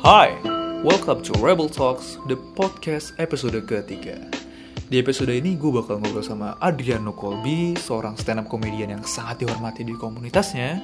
[0.00, 0.32] Hai,
[0.80, 4.16] welcome to Rebel Talks, the podcast episode ketiga.
[4.88, 9.44] Di episode ini gue bakal ngobrol sama Adriano Colby, seorang stand up comedian yang sangat
[9.44, 10.80] dihormati di komunitasnya,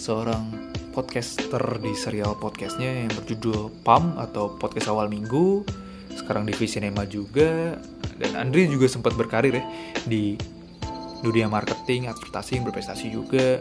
[0.00, 5.68] seorang podcaster di serial podcastnya yang berjudul PAM atau Podcast Awal Minggu,
[6.16, 7.76] sekarang di Visinema juga,
[8.16, 9.64] dan Andri juga sempat berkarir ya
[10.08, 10.40] di
[11.20, 13.60] dunia marketing, advertising, berprestasi juga.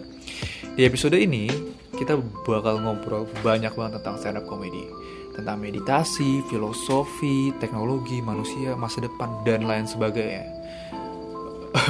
[0.80, 2.14] Di episode ini, kita
[2.46, 4.86] bakal ngobrol banyak banget tentang stand up comedy.
[5.34, 10.46] Tentang meditasi, filosofi, teknologi, manusia, masa depan, dan lain sebagainya.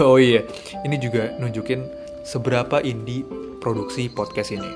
[0.03, 0.43] Oh iya,
[0.83, 1.79] ini juga nunjukin
[2.27, 3.23] seberapa indie
[3.63, 4.67] produksi podcast ini.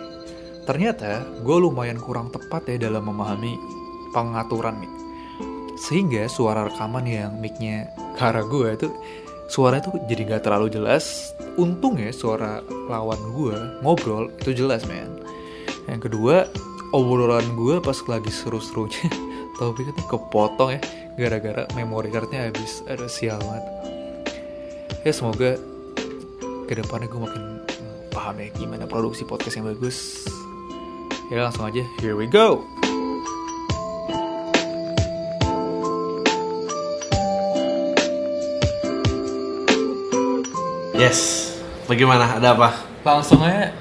[0.63, 3.59] Ternyata gue lumayan kurang tepat ya dalam memahami
[4.15, 4.93] pengaturan mic.
[5.75, 8.87] Sehingga suara rekaman yang mic-nya ke arah gue itu
[9.51, 11.35] suara itu jadi gak terlalu jelas.
[11.59, 15.19] Untungnya suara lawan gue ngobrol itu jelas men.
[15.91, 16.47] Yang kedua
[16.95, 19.11] obrolan gue pas lagi seru-serunya
[19.59, 20.81] topiknya tuh kepotong ya
[21.19, 23.65] gara-gara memory cardnya habis ada sial banget.
[25.03, 25.59] Ya semoga
[26.71, 27.43] ke depannya gue makin
[28.15, 30.23] paham ya gimana produksi podcast yang bagus.
[31.31, 32.59] Ya langsung aja, here we go.
[41.01, 41.49] Yes.
[41.85, 42.37] Bagaimana?
[42.37, 42.69] Ada apa?
[43.01, 43.73] Langsung aja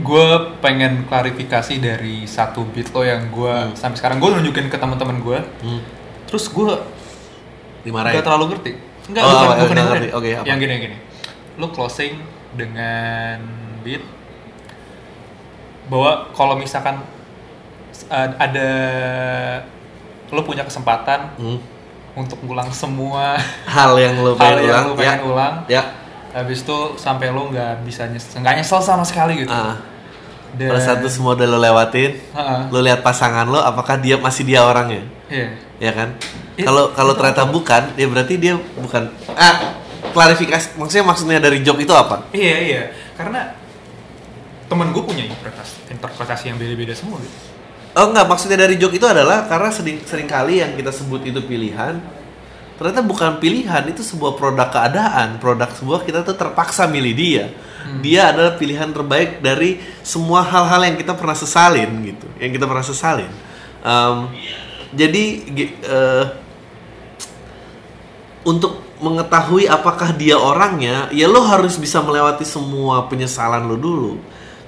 [0.00, 0.26] gue
[0.64, 5.38] pengen klarifikasi dari satu beat lo yang gue sampai sekarang gue nunjukin ke teman-teman gue
[5.60, 5.82] Hmm.
[6.24, 6.72] terus gue
[7.84, 8.16] Dimarahin.
[8.16, 8.72] gak terlalu ngerti
[9.12, 10.08] enggak Oh, bukan, oh, bukan ngerti.
[10.14, 10.46] Oke, apa?
[10.46, 10.96] yang gini yang gini
[11.58, 12.16] lo closing
[12.56, 13.44] dengan
[13.82, 14.00] beat
[15.86, 17.04] bahwa kalau misalkan
[18.08, 18.68] uh, ada
[20.30, 21.60] lo punya kesempatan Hmm.
[22.12, 25.24] Untuk ngulang semua Hal yang lo hal pengen yang ulang, lo pengen ya.
[25.24, 25.82] ulang Ya.
[26.30, 29.78] habis itu sampai lo nggak bisa nyesel nggak nyesel sama sekali gitu Ah.
[30.50, 32.66] Dan- Pada saat itu semua udah lo lewatin, Ha-ha.
[32.66, 35.06] lo lihat pasangan lo, apakah dia masih dia orangnya?
[35.30, 35.46] Iya.
[35.78, 36.18] Ya kan?
[36.56, 39.14] Kalau kalau ternyata bukan, ya berarti dia bukan.
[39.30, 39.78] Ah,
[40.10, 40.74] klarifikasi.
[40.74, 42.26] Maksudnya maksudnya dari joke itu apa?
[42.30, 42.82] Iya iya,
[43.14, 43.54] karena
[44.66, 47.38] temen gue punya interpretasi, interpretasi yang beda-beda semua gitu.
[47.90, 51.42] Oh enggak, maksudnya dari joke itu adalah karena sering sering kali yang kita sebut itu
[51.42, 51.98] pilihan.
[52.80, 57.44] Ternyata bukan pilihan, itu sebuah produk keadaan, produk sebuah kita tuh terpaksa milih dia.
[58.00, 62.86] Dia adalah pilihan terbaik dari semua hal-hal yang kita pernah sesalin gitu, yang kita pernah
[62.86, 63.28] sesalin.
[63.84, 64.18] Em,
[64.96, 65.24] jadi
[65.84, 66.24] eh,
[68.48, 74.14] untuk mengetahui apakah dia orangnya, ya lo harus bisa melewati semua penyesalan lo dulu.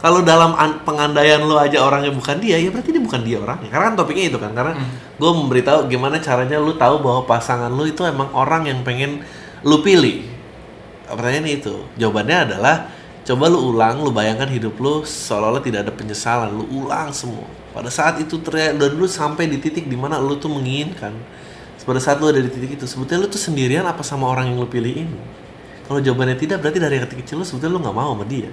[0.02, 3.70] Kalau dalam an- pengandaian lo aja orangnya bukan dia, ya berarti dia bukan dia orangnya.
[3.70, 4.74] Karena kan topiknya itu kan, karena
[5.14, 9.22] gue memberitahu gimana caranya lo tahu bahwa pasangan lo itu emang orang yang pengen
[9.62, 10.26] lo pilih.
[11.06, 12.90] Pertanyaannya itu, jawabannya adalah
[13.22, 17.46] coba lu ulang, lu bayangkan hidup lu seolah-olah tidak ada penyesalan, lu ulang semua.
[17.70, 21.14] Pada saat itu ternyata dan lu sampai di titik di mana lu tuh menginginkan
[21.82, 24.62] pada saat lu ada di titik itu sebetulnya lu tuh sendirian apa sama orang yang
[24.62, 25.18] lu pilih ini
[25.90, 28.50] kalau jawabannya tidak berarti dari kecil kecil lu sebetulnya lu nggak mau sama dia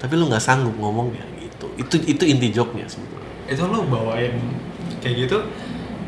[0.00, 1.68] tapi lu nggak sanggup ngomongnya gitu.
[1.76, 3.28] Itu itu inti joknya sebetulnya.
[3.46, 4.34] Itu lo bawain
[4.98, 5.38] kayak gitu,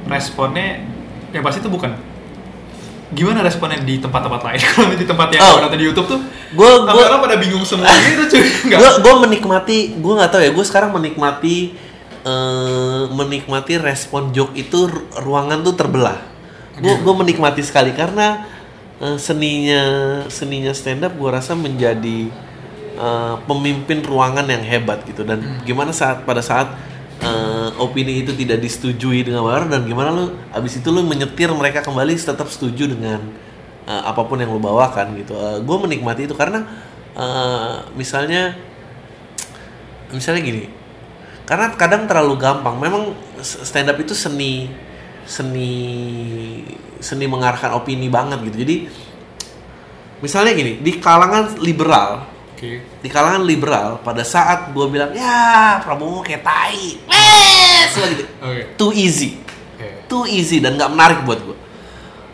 [0.04, 0.80] responnya
[1.30, 1.92] yang pasti itu bukan.
[3.12, 4.60] Gimana responnya di tempat-tempat lain?
[4.72, 5.60] Kalau di tempat yang Oh.
[5.60, 6.20] nonton di YouTube tuh
[6.52, 8.44] gua- orang pada bingung semua gitu cuy.
[8.72, 11.76] Gue gue menikmati gue nggak tahu ya gue sekarang menikmati
[12.22, 16.16] eh, menikmati respon joke itu ru- ruangan tuh terbelah.
[16.74, 18.48] Gue gue menikmati sekali karena
[18.96, 19.82] eh, seninya
[20.26, 22.32] seninya stand up gue rasa menjadi
[22.94, 25.22] eh, pemimpin ruangan yang hebat gitu.
[25.24, 26.72] Dan gimana saat pada saat
[27.22, 31.80] eh, opini itu tidak disetujui dengan benar dan gimana lu abis itu lu menyetir mereka
[31.80, 33.22] kembali tetap setuju dengan
[33.86, 35.34] eh, apa pun yang lu bawakan gitu.
[35.62, 36.66] Gue menikmati itu karena
[37.14, 38.58] eh, misalnya
[40.12, 40.82] misalnya gini
[41.46, 42.78] karena kadang terlalu gampang.
[42.78, 44.70] Memang stand up itu seni
[45.26, 45.70] seni
[47.02, 48.56] seni mengarahkan opini banget gitu.
[48.62, 48.76] Jadi
[50.22, 52.22] misalnya gini di kalangan liberal
[52.62, 52.78] Oke.
[52.78, 58.62] di kalangan liberal pada saat gue bilang ya Prabowo kayak tai wes gitu Oke.
[58.78, 59.34] too easy
[59.74, 60.06] Oke.
[60.06, 61.58] too easy dan nggak menarik buat gue.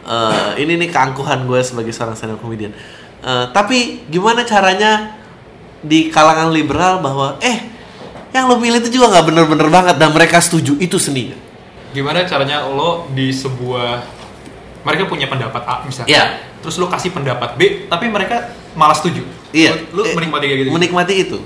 [0.05, 2.73] Eh, ini nih keangkuhan gue sebagai seorang stand up comedian.
[3.19, 5.17] Eh, tapi gimana caranya
[5.81, 7.69] di kalangan liberal bahwa eh
[8.33, 11.37] yang lo pilih itu juga nggak bener-bener banget dan mereka setuju itu seninya.
[11.93, 14.05] Gimana caranya lo di sebuah
[14.81, 16.25] mereka punya pendapat A misalnya, Iya.
[16.61, 18.49] terus lo kasih pendapat B, tapi mereka
[18.79, 19.27] malah setuju.
[19.51, 19.91] Iya.
[19.91, 20.71] Lo, lo Eh, menikmati kayak gitu.
[20.71, 21.39] Menikmati itu.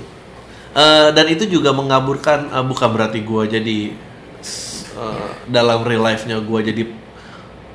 [0.73, 3.79] Eh, dan itu juga mengaburkan eh, bukan berarti gue jadi
[4.93, 6.83] eh, dalam real life-nya gue jadi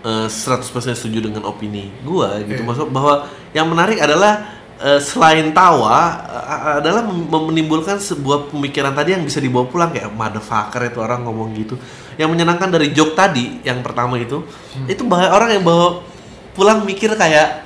[0.06, 2.62] eh, 100% setuju dengan opini gue gitu.
[2.62, 2.66] Iya.
[2.66, 9.22] Maksud bahwa yang menarik adalah eh, selain tawa eh, adalah menimbulkan sebuah pemikiran tadi yang
[9.22, 11.74] bisa dibawa pulang kayak motherfucker itu orang ngomong gitu.
[12.18, 14.42] Yang menyenangkan dari joke tadi yang pertama itu,
[14.90, 16.02] itu bahaya orang yang bawa
[16.50, 17.62] pulang mikir kayak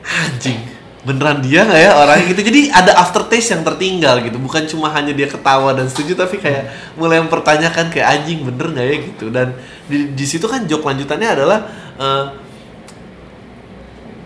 [0.00, 1.90] anjing beneran dia nggak ya?
[1.96, 2.40] Orangnya gitu.
[2.44, 4.36] Jadi ada aftertaste yang tertinggal gitu.
[4.36, 6.68] Bukan cuma hanya dia ketawa dan setuju tapi kayak
[7.00, 8.96] mulai mempertanyakan kayak anjing bener nggak ya?
[9.08, 9.24] gitu.
[9.32, 9.56] Dan
[9.88, 11.58] di, di situ kan joke lanjutannya adalah
[11.96, 12.24] eh,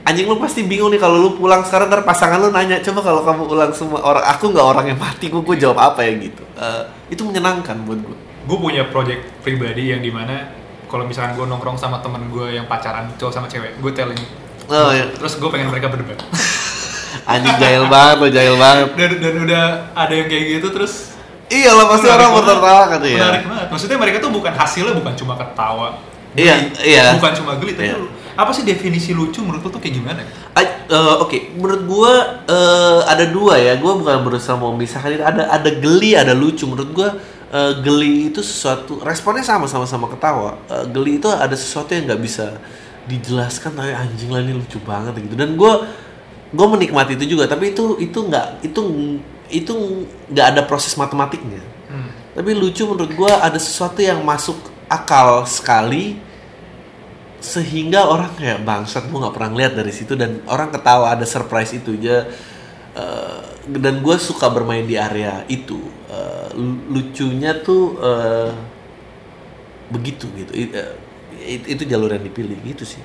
[0.05, 3.21] anjing lu pasti bingung nih kalau lu pulang sekarang ntar pasangan lu nanya coba kalau
[3.25, 6.43] kamu ulang semua orang aku nggak orang yang mati gue gue jawab apa ya gitu.
[6.59, 6.82] Eh,
[7.15, 10.53] itu menyenangkan buat gue gue punya project pribadi yang di mana
[10.91, 14.21] kalau misalkan gue nongkrong sama temen gue yang pacaran cowok sama cewek gue telling.
[14.65, 15.05] Oh, ya.
[15.12, 16.25] terus gue pengen mereka berdebat
[17.25, 20.93] anjing jahil banget lo jahil banget dan dan udah ada yang kayak gitu terus
[21.49, 22.38] iya lah pasti orang banget.
[22.41, 25.88] bertertawa kan ya menarik banget maksudnya mereka tuh bukan hasilnya bukan cuma ketawa
[26.35, 27.15] Iya, geli, iya.
[27.15, 28.11] bukan cuma geli tapi Iya.
[28.35, 30.19] apa sih definisi lucu menurut lu tuh kayak gimana
[30.59, 32.12] I- eh, Oke, menurut gua
[32.43, 33.79] eh, ada dua ya.
[33.79, 35.23] Gua bukan berusaha mau memisahkan itu.
[35.23, 36.67] Ada ada geli, ada lucu.
[36.67, 37.15] Menurut gua
[37.49, 40.59] eh, geli itu sesuatu responnya sama sama sama ketawa.
[40.67, 42.59] Eh, geli itu ada sesuatu yang nggak bisa
[43.06, 45.38] dijelaskan tapi anjing lah ini lucu banget gitu.
[45.38, 45.87] Dan gua
[46.55, 47.51] gua menikmati itu juga.
[47.51, 48.81] Tapi itu itu nggak itu
[49.51, 49.75] itu
[50.31, 51.61] nggak ada proses matematiknya.
[51.91, 52.09] Hmm.
[52.39, 54.56] Tapi lucu menurut gua ada sesuatu yang masuk
[54.89, 56.17] akal sekali
[57.45, 61.77] sehingga orang kayak bangsat gue nggak pernah lihat dari situ dan orang ketawa ada surprise
[61.77, 62.25] itu aja
[62.95, 63.43] Eh,
[63.75, 65.83] dan gue suka bermain di area itu
[66.55, 68.55] lu- lucunya tuh eh,
[69.91, 73.03] begitu gitu it- itu jalur yang dipilih gitu sih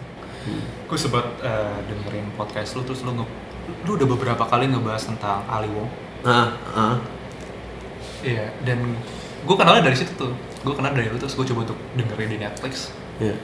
[0.60, 3.26] gue sempat eh, dengerin podcast lu terus lu nge
[3.86, 5.90] lu udah beberapa kali ngebahas tentang Ali Wong.
[6.26, 6.96] Ah ah
[8.26, 8.98] iya dan
[9.46, 10.34] gue kenalnya dari situ tuh.
[10.66, 12.92] Gue kenal dari lu terus gue coba untuk dengerin di Netflix.
[13.22, 13.36] Ya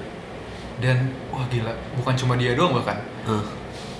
[0.75, 2.99] dan wah gila bukan cuma dia doang bahkan.
[3.29, 3.45] Ah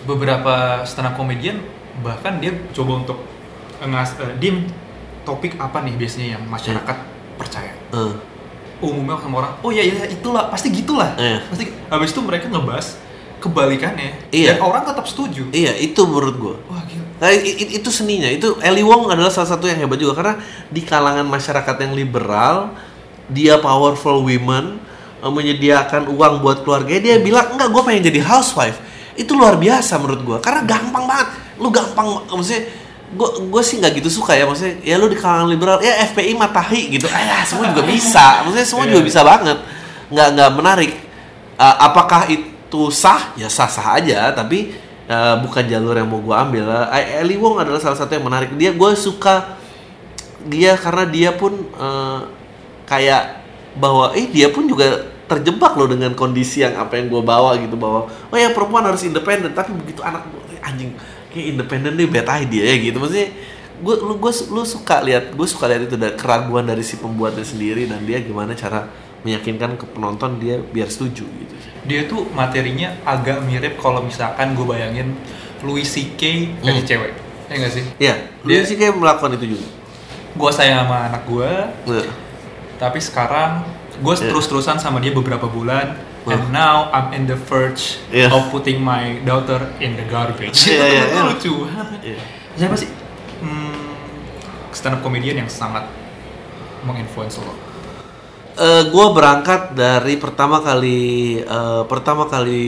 [0.05, 1.63] beberapa stand up comedian
[2.05, 3.17] bahkan dia coba untuk
[3.81, 4.53] ngas eh, dia
[5.25, 6.97] topik apa nih biasanya yang masyarakat
[7.39, 7.73] percaya.
[7.95, 8.34] Ah
[8.91, 11.41] umumnya sama orang oh iya iya itulah pasti gitulah Iya.
[11.49, 12.97] pasti habis itu mereka ngebahas
[13.39, 14.57] kebalikannya Iya.
[14.57, 18.27] dan orang tetap setuju iya itu menurut gue wah gila Nah, itu seninya.
[18.27, 20.35] Itu Eli Wong adalah salah satu yang hebat juga karena
[20.67, 22.75] di kalangan masyarakat yang liberal,
[23.31, 24.83] dia powerful women
[25.23, 28.83] eh, menyediakan uang buat keluarga dia bilang enggak gue pengen jadi housewife.
[29.15, 31.27] Itu luar biasa menurut gue karena gampang banget.
[31.55, 32.67] Lu gampang maksudnya
[33.13, 36.33] gue gue sih nggak gitu suka ya maksudnya ya lu di kalangan liberal ya FPI
[36.33, 37.05] matahi gitu.
[37.05, 38.41] Eh ya, semua juga bisa.
[38.43, 39.07] Maksudnya semua juga Iya.
[39.07, 39.57] bisa banget.
[40.09, 40.91] Nggak nggak menarik.
[41.55, 43.31] Uh, apakah itu sah?
[43.37, 44.73] Ya sah sah aja tapi
[45.07, 46.65] uh, bukan jalur yang mau gue ambil.
[46.65, 48.51] Uh, Eli Wong adalah salah satu yang menarik.
[48.57, 49.55] Dia gue suka
[50.45, 52.25] dia karena dia pun uh,
[52.85, 53.41] kayak
[53.77, 57.73] bahwa eh dia pun juga terjebak loh dengan kondisi yang apa yang gue bawa gitu
[57.73, 60.93] bahwa oh ya perempuan harus independen tapi begitu anak gue anjing
[61.35, 63.29] kayak independen nih bad idea ya gitu maksudnya
[63.75, 67.43] gue lu gue lu suka lihat gue suka lihat itu dari keraguan dari si pembuatnya
[67.43, 68.87] sendiri dan dia gimana cara
[69.21, 71.53] meyakinkan ke penonton dia biar setuju gitu
[71.83, 75.11] dia tuh materinya agak mirip kalau misalkan gue bayangin
[75.59, 76.21] Louis C.K.
[76.57, 76.87] versi Hmm.
[76.87, 77.11] cewek
[77.45, 78.15] ya nggak sih Iya,
[78.63, 79.65] sih kayak melakukan itu juga.
[80.35, 81.51] gue sayang sama anak gue
[81.85, 82.05] Nah,
[82.77, 83.61] tapi sekarang
[83.97, 84.29] gue Iya.
[84.29, 86.33] terus-terusan sama dia beberapa bulan Wah.
[86.33, 88.29] and now I'm in the verge Iya.
[88.29, 91.23] of putting my daughter in the garbage Iya, itu tuh iya.
[91.29, 92.21] lucu banget Iya.
[92.55, 92.89] siapa sih
[93.39, 93.93] hmm,
[94.71, 95.85] stand up comedian yang sangat
[96.81, 97.53] menginfluence lo
[98.85, 100.99] gue berangkat dari pertama kali
[101.37, 102.63] eh, pertama kali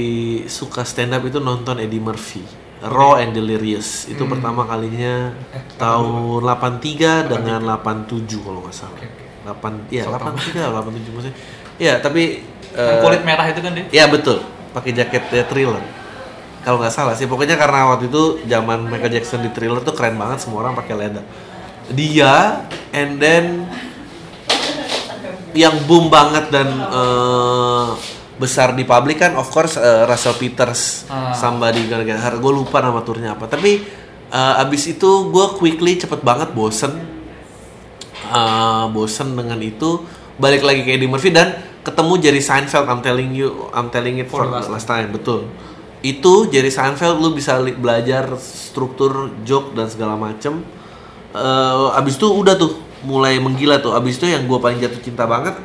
[0.45, 2.43] suka stand up itu nonton Eddie Murphy,
[2.83, 4.03] Raw and Delirious.
[4.05, 4.35] Itu Hmm.
[4.35, 8.99] pertama kalinya Eh, tahun 83 dengan 87 kalau nggak salah.
[8.99, 9.23] Oke, oke.
[9.47, 11.37] 8 ya So, 83 atau 87 maksudnya.
[11.77, 12.41] Ya, tapi
[12.73, 14.41] Yang eh, kulit merah itu kan dia Ya betul,
[14.73, 15.81] pakai jaketnya thriller.
[16.61, 20.19] Kalau nggak salah sih, pokoknya karena waktu itu zaman Michael Jackson di thriller tuh keren
[20.19, 21.23] banget, semua orang pakai leather.
[21.87, 23.63] Dia, and then
[25.55, 27.87] yang boom banget dan eh,
[28.37, 31.31] besar di publik kan, of course eh, Russell Peters, Ah.
[31.33, 33.47] somebody gara-gara gue lupa nama turnya apa.
[33.47, 33.81] Tapi
[34.27, 36.93] eh, abis itu gue quickly cepet banget bosen,
[38.27, 40.03] Eh, bosen dengan itu
[40.37, 44.27] balik lagi ke Eddie Murphy dan ketemu Jerry Seinfeld I'm telling you I'm telling it
[44.27, 45.09] for, For the the last time.
[45.09, 45.49] betul.
[45.99, 50.61] Itu Jerry Seinfeld lu bisa belajar struktur joke dan segala macem.
[51.31, 53.91] Eh, abis itu udah tuh mulai menggila tuh.
[53.91, 55.57] Abis itu yang gue paling jatuh cinta banget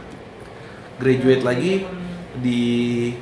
[0.96, 1.84] graduate lagi
[2.34, 3.12] di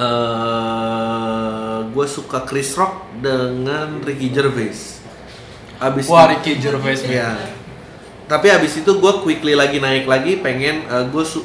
[0.00, 5.02] eh gue suka Chris Rock dengan Ricky Gervais.
[5.76, 7.58] Abis wah itu- Ricky Gervais Iya.
[8.30, 11.42] Tapi habis itu gue quickly lagi naik lagi pengen gue su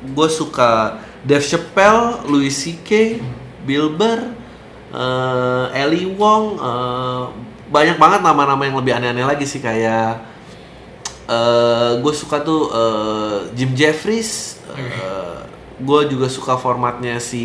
[0.00, 3.20] gue suka Dave Chappelle, Louis C.K.,
[3.68, 4.20] Bill Burr,
[4.90, 7.22] eh Ellie Wong eh,
[7.70, 10.26] banyak banget nama-nama yang lebih aneh-aneh lagi sih kayak
[11.30, 14.58] eh gue suka tuh eh, Jim Jeffries
[15.80, 17.44] gue juga suka formatnya si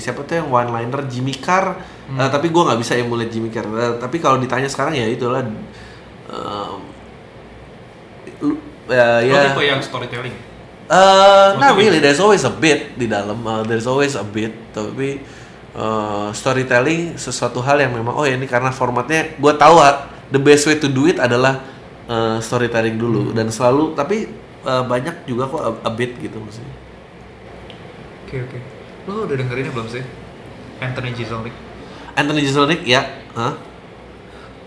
[0.00, 1.74] siapa tuh yang one liner Jimmy Carr
[2.04, 5.40] Eh, tapi gue nggak bisa emulate Jimmy Carr Eh, tapi kalau ditanya sekarang ya itulah
[6.34, 6.72] eh,
[8.42, 8.60] lu-
[8.90, 10.34] ya, tipe yang storytelling.
[10.84, 12.00] Uh, not Maksudnya really.
[12.04, 13.40] There's always a bit di dalam.
[13.40, 14.52] Uh, there's always a bit.
[14.76, 15.24] Tapi
[15.74, 20.40] uh, storytelling sesuatu hal yang memang oh ya ini karena formatnya gue tahu ah, the
[20.40, 21.64] best way to do it adalah
[22.06, 24.28] uh, storytelling dulu dan selalu tapi
[24.64, 26.74] uh, banyak juga kok a, a bit gitu maksudnya.
[28.24, 28.58] Oke oke.
[29.08, 30.04] Lo udah dengerinnya belum sih?
[30.80, 31.54] Anthony Jeselnik.
[32.14, 33.04] Anthony Jeselnik ya,
[33.36, 33.54] huh?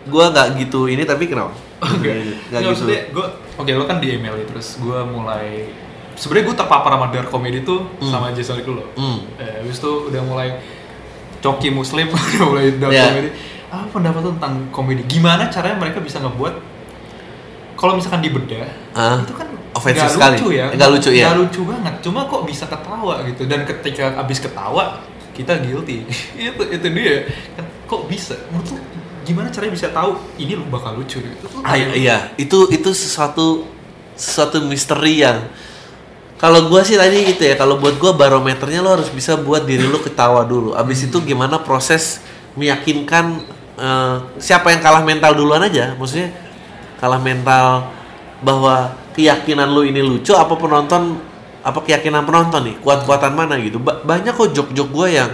[0.08, 1.52] Gue nggak gitu ini tapi kenapa?
[1.78, 2.12] Oke.
[2.50, 2.86] Nggak Nggak, gitu.
[3.14, 5.70] gue, oke lo kan di email terus gue mulai,
[6.14, 8.10] sebenarnya gue terpapar sama dark comedy tuh Hmm.
[8.10, 8.82] sama Jason dulu.
[8.94, 9.22] Hmm.
[9.36, 10.50] Eh, habis itu udah mulai
[11.38, 13.06] coki muslim, udah mulai dark Iya.
[13.08, 13.30] comedy.
[13.68, 15.04] Apa pendapat lo tentang komedi?
[15.06, 16.56] Gimana caranya mereka bisa ngebuat
[17.76, 19.46] kalau misalkan dibedah, Ah, itu kan
[19.78, 20.34] nggak sekali.
[20.34, 21.26] lucu ya, Nggak lucu, ya.
[21.30, 21.94] Nggak lucu banget.
[22.02, 23.46] Cuma kok bisa ketawa gitu.
[23.46, 24.98] Dan ketika abis ketawa,
[25.32, 26.02] kita guilty.
[26.42, 27.30] itu itu dia.
[27.54, 28.34] Kan, kok bisa?
[28.50, 28.78] Menurut lo
[29.28, 31.46] gimana caranya bisa tahu ini lu bakal lucu gitu?
[31.60, 33.68] Ah, iya, iya, itu itu sesuatu
[34.16, 35.52] sesuatu misteri yang
[36.40, 39.84] kalau gua sih tadi gitu ya, kalau buat gua barometernya lo harus bisa buat diri
[39.84, 40.72] lo ketawa dulu.
[40.78, 42.24] Abis itu gimana proses
[42.56, 43.44] meyakinkan
[43.76, 46.32] eh, siapa yang kalah mental duluan aja, maksudnya
[46.98, 47.92] kalah mental
[48.40, 51.20] bahwa keyakinan lo ini lucu apa penonton
[51.66, 53.82] apa keyakinan penonton nih kuat-kuatan mana gitu.
[53.82, 55.32] Ba- banyak kok jok-jok gua yang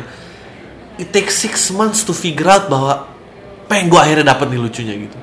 [0.97, 3.12] it takes six months to figure out bahwa
[3.74, 5.18] pengen gua akhirnya dapet nih lucunya gitu.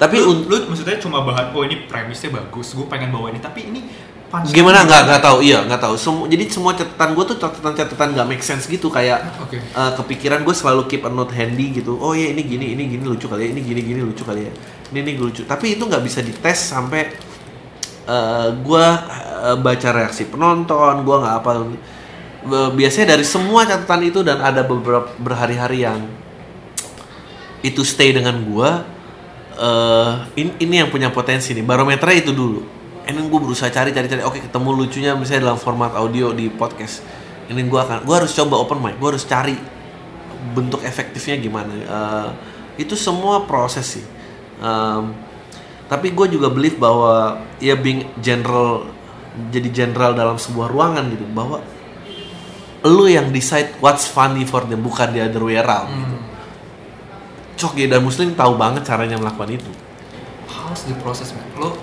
[0.00, 3.70] Tapi lu, lu maksudnya cuma bahan oh ini premisnya bagus gue pengen bawa ini tapi
[3.70, 3.86] ini
[4.50, 4.82] gimana?
[4.82, 5.38] nggak nggak tahu.
[5.46, 5.94] Iya nggak tahu.
[5.94, 9.62] Semu- jadi semua catatan gue tuh catatan-catatan nggak make sense gitu kayak Oke.
[9.62, 11.94] eh, kepikiran gue selalu keep a note handy gitu.
[12.02, 14.52] Oh iya ini gini ini gini lucu kali ya ini gini gini lucu kali ya.
[14.90, 15.46] Ini ini lucu.
[15.46, 17.12] Tapi itu nggak bisa dites sampai
[18.02, 18.86] eh gue
[19.46, 21.50] eh, baca reaksi penonton gue nggak apa
[22.74, 26.02] biasanya dari semua catatan itu dan ada beberapa berhari-hari yang
[27.62, 28.70] itu stay dengan gue
[29.52, 31.62] eh ini, ini yang punya potensi nih.
[31.62, 32.60] Barometernya itu dulu.
[33.02, 37.02] Ini gue berusaha cari cari cari oke ketemu lucunya misalnya dalam format audio di podcast.
[37.50, 39.54] Ini gue akan gue harus coba open mic gue harus cari
[40.54, 41.72] bentuk efektifnya gimana.
[41.74, 42.28] Eh,
[42.82, 44.04] itu semua proses sih.
[44.62, 45.12] Em,
[45.90, 48.88] tapi gue juga believe bahwa ya being general
[49.52, 51.60] jadi general dalam sebuah ruangan gitu bahwa
[52.82, 56.16] lu yang decide what's funny for them bukan the other way around gitu.
[57.56, 59.70] Cok ya dan muslim tahu banget caranya melakukan itu.
[60.48, 61.76] How's the process man lo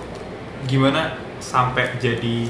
[0.68, 2.44] gimana sampai jadi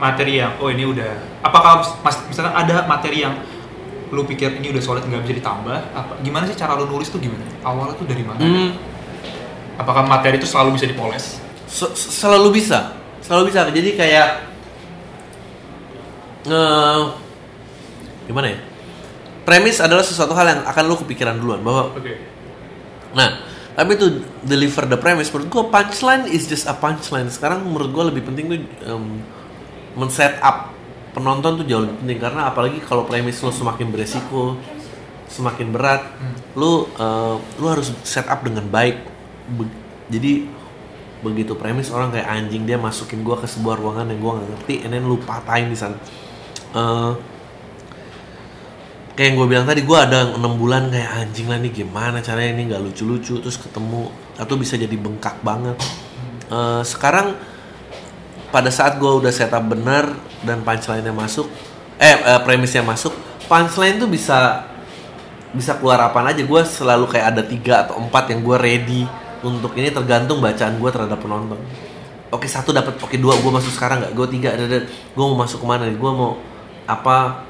[0.00, 1.12] materi yang oh ini udah
[1.44, 3.36] apakah mas misalnya ada materi yang
[4.12, 5.78] lu pikir ini udah solid nggak bisa ditambah?
[5.92, 7.44] Apa gimana sih cara lu nulis tuh gimana?
[7.64, 8.40] Awalnya tuh dari mana?
[8.40, 8.70] Hmm,
[9.78, 11.40] apakah materi itu selalu bisa dipoles?
[11.68, 12.92] Se- se- selalu bisa.
[13.24, 13.64] Selalu bisa.
[13.72, 14.28] Jadi kayak
[16.50, 17.00] eh
[18.26, 18.58] gimana ya
[19.42, 22.12] premis adalah sesuatu hal yang akan lu kepikiran duluan bahwa oke.
[23.12, 23.30] Nah
[23.72, 24.06] tapi itu
[24.44, 27.26] deliver the premise menurut gua punchline is just a punchline.
[27.26, 29.24] Sekarang menurut gua lebih penting tuh em,
[29.96, 30.70] men-set up
[31.12, 34.56] penonton tuh jauh lebih penting karena apalagi kalau premis lu semakin beresiko
[35.28, 36.36] semakin berat Hmm.
[36.56, 39.00] lu eh, lu harus set up dengan baik.
[39.56, 39.72] Be-
[40.12, 40.44] jadi
[41.22, 44.74] begitu premis orang kayak anjing dia masukin gua ke sebuah ruangan yang gua nggak ngerti
[44.84, 45.96] and then lu patahin di sana.
[46.72, 47.10] Eh,
[49.12, 52.56] kayak yang gue bilang tadi gue ada enam bulan kayak anjing lah nih gimana caranya?
[52.56, 54.08] Ini nggak lucu-lucu terus ketemu
[54.40, 55.76] atau bisa jadi bengkak banget.
[56.48, 57.36] Eh, sekarang
[58.52, 60.12] pada saat gue udah setup benar
[60.44, 61.48] dan punchline-nya masuk
[61.96, 63.12] eh, eh, premisnya masuk
[63.48, 64.68] punchline tuh bisa
[65.52, 66.40] bisa keluar apaan aja.
[66.40, 69.02] Gue selalu kayak ada tiga atau empat yang gue ready
[69.44, 71.60] untuk ini tergantung bacaan gue terhadap penonton.
[72.32, 74.12] Oke satu dapat oke dua gue masuk sekarang nggak?
[74.16, 76.00] Gue tiga ada gue mau masuk ke mana nih?
[76.00, 76.40] Gue mau
[76.88, 77.44] apa?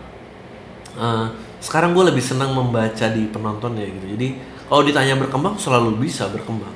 [0.99, 1.26] Eh,
[1.62, 4.07] sekarang gue lebih senang membaca di penonton ya gitu.
[4.19, 4.28] Jadi
[4.66, 6.75] kalau ditanya berkembang selalu bisa berkembang.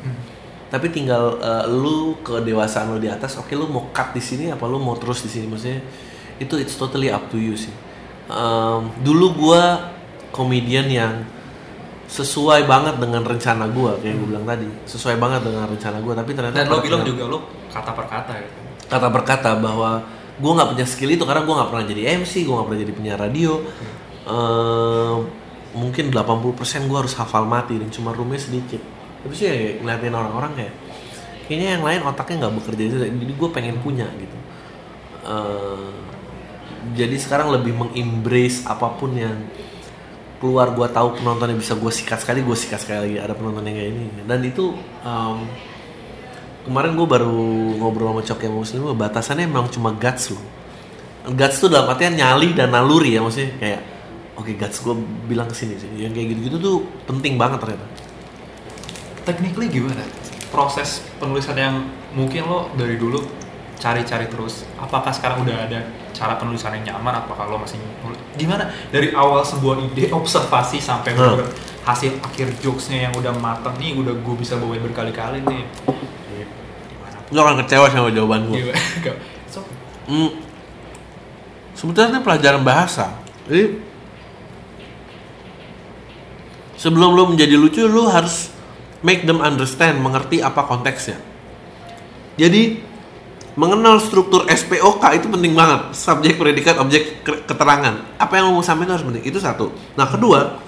[0.71, 4.65] Tapi tinggal eh, lu kedewasaan lu di atas oke lu mau cut di sini apa
[4.71, 5.51] lu mau terus di sini?
[5.51, 5.83] Maksudnya
[6.39, 7.75] itu it's totally up to you sih.
[8.31, 9.91] Em, dulu gua
[10.31, 11.15] komedian yang
[12.07, 14.71] sesuai banget dengan rencana gua kayak gue bilang tadi.
[14.87, 17.39] Sesuai banget dengan rencana gua tapi ternyata dan lo bilang juga lo
[17.75, 20.03] kata per kata gitu kata berkata bahwa
[20.37, 22.93] gue nggak punya skill itu karena gue nggak pernah jadi MC gue nggak pernah jadi
[22.93, 23.53] penyiar radio
[24.27, 25.19] Ehm,
[25.77, 28.83] mungkin 80% gue harus hafal mati dan cuma roomnya sedikit.
[29.23, 30.75] Tapi sih ya, ngeliatin orang-orang kayak
[31.47, 34.39] kayaknya yang lain otaknya nggak bekerja jadi gue pengen punya gitu.
[35.31, 35.95] Ehm,
[36.99, 39.47] jadi sekarang lebih mengembrace apa pun yang
[40.43, 43.77] keluar gue tahu penontonnya bisa gue sikat sekali gue sikat sekali lagi ada penonton yang
[43.79, 44.07] kayak ini.
[44.27, 44.75] Dan itu
[45.07, 45.39] um,
[46.67, 47.39] kemarin gue baru
[47.79, 50.43] ngobrol sama Coki sama Muslim batasannya emang cuma guts lo
[51.31, 53.96] guts tuh dalam artian nyali dan naluri ya maksudnya kayak
[54.37, 54.95] oke okay, guts gue
[55.27, 55.89] bilang ke sini sih.
[55.97, 56.77] Yang kayak gitu-gitu tuh
[57.09, 57.87] penting banget ternyata.
[59.25, 60.05] Technically gimana?
[60.53, 61.75] Proses penulisan yang
[62.15, 63.19] mungkin lo dari dulu
[63.77, 65.85] cari-cari terus apakah sekarang udah ada
[66.17, 67.27] cara penulisan yang nyaman?
[67.27, 68.17] Apakah lo masih nulis?
[68.39, 68.73] Gimana?
[68.89, 71.45] Dari awal sebuah ide observasi sampai Hmm.
[71.87, 75.63] hasil akhir jokesnya yang udah mateng nih udah gue bisa bawain berkali-kali nih.
[76.91, 78.71] Gimana lo akan kecewa sama jawaban gue
[79.53, 79.63] so,
[80.07, 80.31] Hmm.
[81.77, 83.13] Sebetulnya pelajaran bahasa.
[83.51, 83.77] Jadi
[86.77, 88.53] sebelum lu menjadi lucu, lu harus
[89.05, 91.21] make them understand, mengerti apa konteksnya.
[92.37, 92.81] Jadi
[93.57, 95.97] mengenal struktur SPOK itu penting banget.
[95.97, 98.21] Subjek, predikat, objek, ke- keterangan.
[98.21, 99.25] Apa yang lu mau sampaikan harus penting.
[99.25, 99.73] Itu satu.
[99.97, 100.61] Nah kedua,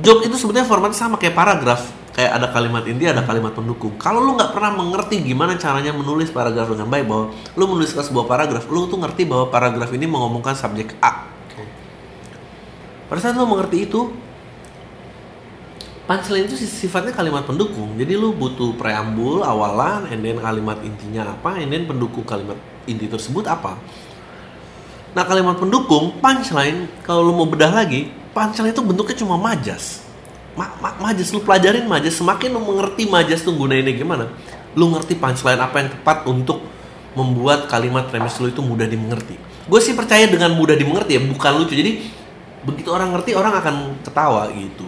[0.00, 4.18] joke itu sebenarnya formatnya sama kayak paragraf kayak ada kalimat inti ada kalimat pendukung kalau
[4.18, 8.66] lu nggak pernah mengerti gimana caranya menulis paragraf dengan baik bahwa lu menuliskan sebuah paragraf
[8.66, 11.30] lu tuh ngerti bahwa paragraf ini mengomongkan subjek A.
[13.10, 14.14] pada saat lu mengerti itu
[16.06, 17.94] punchline itu sifatnya kalimat pendukung.
[17.98, 22.54] Jadi lu butuh preambul awalan and then kalimat intinya apa and then pendukung kalimat
[22.86, 23.78] inti tersebut apa.
[25.10, 30.06] Nah kalimat pendukung punchline kalau lu mau bedah lagi punchline itu bentuknya cuma majas.
[30.54, 32.18] Ma ma- majas lu pelajarin majas.
[32.18, 34.30] Semakin lu mengerti majas tuh gunainnya gimana
[34.78, 36.62] lu ngerti punchline apa yang tepat untuk
[37.18, 39.34] membuat kalimat premis lu itu mudah dimengerti.
[39.66, 41.74] Gue sih percaya dengan mudah dimengerti ya bukan lucu.
[41.74, 42.18] Jadi
[42.64, 44.86] begitu orang ngerti orang akan ketawa gitu.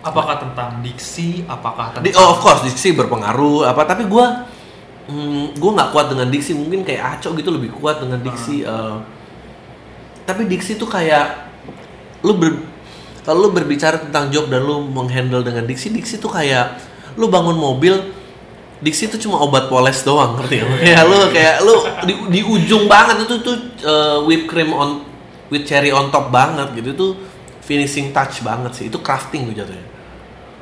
[0.00, 1.44] Apakah tentang diksi?
[1.44, 4.26] Apakah tentang di, oh of course diksi berpengaruh apa tapi gue
[5.10, 6.56] hmm, gue nggak kuat dengan diksi.
[6.56, 8.96] Mungkin kayak Aco gitu lebih kuat dengan diksi eh.
[10.24, 11.50] tapi diksi tuh kayak
[12.22, 12.54] lu ber,
[13.26, 16.78] kalau lu berbicara tentang joke dan lu menghandle dengan diksi diksi tuh kayak
[17.18, 17.98] lu bangun mobil
[18.80, 20.80] diksi itu cuma obat poles doang ngerti nggak?
[20.80, 21.74] kayak lu kayak lu
[22.08, 25.09] di, di ujung banget itu tuh eh, whipped cream on
[25.50, 27.08] with cherry on top banget gitu itu
[27.60, 28.84] finishing touch banget sih.
[28.88, 29.86] Itu crafting tuh jatuhnya.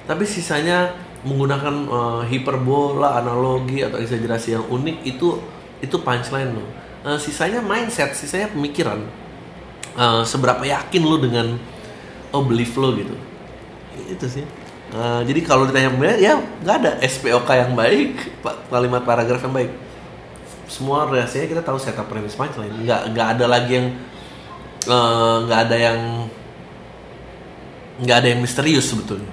[0.09, 5.39] Tapi sisanya menggunakan eh, hiperbola analogi atau exaggerasi yang unik itu
[5.79, 6.67] itu punchline lo
[7.07, 8.99] Eh, sisanya mindset sisanya pemikiran.
[9.95, 11.55] Eh, seberapa yakin lo dengan
[12.35, 13.15] oh belief lo gitu.
[14.11, 14.45] Itu sih.
[14.89, 16.93] Eh, jadi kalau ditanya benar ya nggak ada.
[16.99, 19.71] SPOK yang baik kalimat paragraf yang baik.
[20.69, 22.75] Semua rahasianya kita tahu setup premis punchline.
[22.83, 23.89] Nggak nggak ada lagi yang
[24.89, 25.99] eh, nggak ada yang
[27.99, 29.29] nggak ada yang misterius sebetulnya.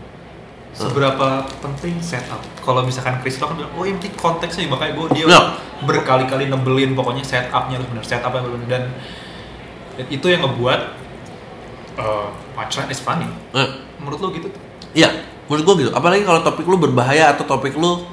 [0.75, 2.43] Seberapa penting setup?
[2.59, 5.41] Kalau misalkan Chris Rock bilang oh yang penting konteksnya makanya gue dia Ya.
[5.87, 8.83] berkali-kali nebelin pokoknya setupnya harus benar setup yang benar dan
[10.11, 10.79] itu yang ngebuat
[11.95, 13.29] uh, punchline is funny.
[13.55, 13.69] Eh,
[14.03, 14.51] menurut lo gitu?
[14.91, 15.91] Iya, menurut gue gitu.
[15.95, 18.03] Apalagi kalau topik lu berbahaya atau topik lu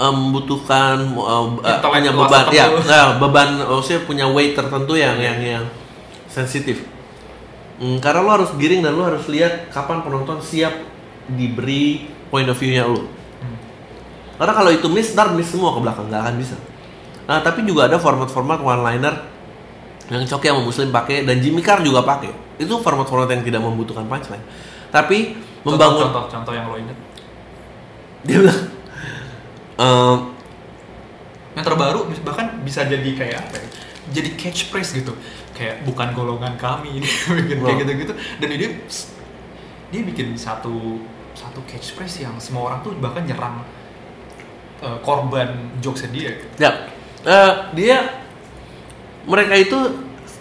[0.00, 5.20] em, membutuhkan em, eh, Intelektual punya beban, ya, nah, beban, maksudnya punya weight tertentu yang
[5.20, 5.64] yang yang
[6.32, 6.80] sensitif.
[7.76, 10.72] Hmm, karena lu harus giring dan lu harus lihat kapan penonton siap
[11.28, 13.04] diberi point of view-nya lu.
[14.40, 16.56] Karena kalau itu miss, ntar miss semua ke belakang, nggak akan bisa.
[17.28, 19.14] Nah, tapi juga ada format-format one-liner
[20.10, 22.58] yang Coki sama Muslim pakai dan Jimmy Carr juga pakai.
[22.58, 24.42] Itu format-format yang tidak membutuhkan punchline.
[24.90, 26.98] Tapi membangun contoh-contoh yang lo ingat
[28.22, 28.60] dia bilang
[29.78, 30.18] ehm,
[31.58, 33.68] yang terbaru bahkan bisa jadi kayak apa ya
[34.12, 35.12] jadi catchphrase gitu
[35.52, 37.80] kayak bukan golongan kami ini bikin kayak Wow.
[37.84, 38.12] gitu-gitu.
[38.40, 38.70] Dan dia
[39.88, 41.00] dia bikin satu
[41.32, 43.60] satu catchphrase yang semua orang tuh bahkan nyerang
[44.80, 45.48] uh, korban
[45.80, 46.32] jokesnya dia.
[46.58, 46.70] Ya
[47.22, 47.98] eh, dia
[49.22, 49.78] mereka itu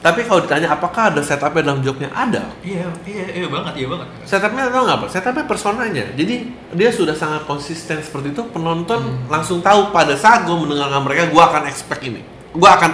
[0.02, 2.50] tapi kalau ditanya apakah ada setupnya dalam joke-nya ada.
[2.66, 4.08] Iya iya iya banget iya banget.
[4.26, 5.08] Setupnya tau nggak apa?
[5.08, 6.06] Setupnya personanya.
[6.18, 6.36] Jadi
[6.74, 9.30] dia sudah sangat konsisten seperti itu penonton Hmm.
[9.30, 12.26] langsung tahu pada saat gue mendengarkan mereka gue akan expect ini.
[12.50, 12.92] Gue akan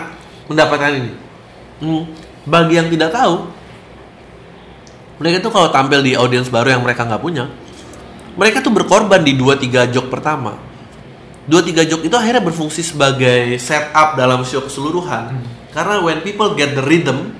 [0.51, 1.11] mendapatkan ini
[1.77, 2.09] Hmm,
[2.49, 3.53] bagi yang tidak tahu
[5.17, 7.45] mereka tuh kalau tampil di audiens baru yang mereka nggak punya
[8.37, 10.61] mereka tuh berkorban di 2-3 joke pertama.
[11.49, 15.41] 2-3 joke itu akhirnya berfungsi sebagai setup dalam show keseluruhan.
[15.73, 17.33] Karena when people get the rhythm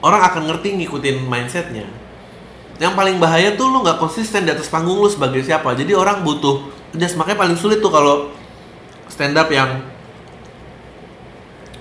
[0.00, 1.84] orang akan ngerti ngikutin mindsetnya.
[2.80, 5.76] Yang paling bahaya tuh lu nggak konsisten di atas panggung lu sebagai siapa.
[5.76, 8.32] Jadi orang butuh just makanya paling sulit tuh kalau
[9.12, 9.84] stand up yang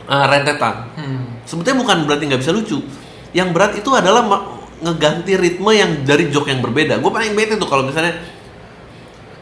[0.08, 0.76] ah, rentetan.
[0.96, 1.24] Hmm.
[1.44, 2.78] sebetulnya bukan berarti nggak bisa lucu.
[3.36, 4.24] Yang berat itu adalah
[4.82, 7.00] ngeganti ritme yang dari joke yang berbeda.
[7.04, 8.18] Gue paling bete tuh kalau misalnya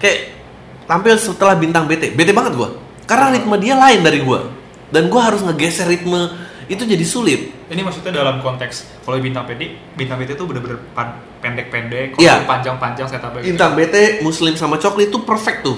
[0.02, 0.36] kayak
[0.90, 2.14] tampil setelah bintang bete.
[2.14, 2.70] Bete banget gue
[3.06, 4.40] karena ritme dia lain dari gue
[4.90, 6.46] dan gue harus ngegeser ritme.
[6.66, 7.54] Itu jadi sulit.
[7.70, 10.82] Ini maksudnya dalam konteks kalau bintang PT, bintang PT itu bener-bener
[11.38, 13.54] pendek-pendek, kalau panjang-panjang setupnya gitu.
[13.54, 15.78] Intang BT Muslim sama Cokli itu perfect tuh.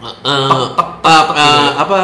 [0.00, 0.80] Eh, gitu.
[1.76, 2.00] apa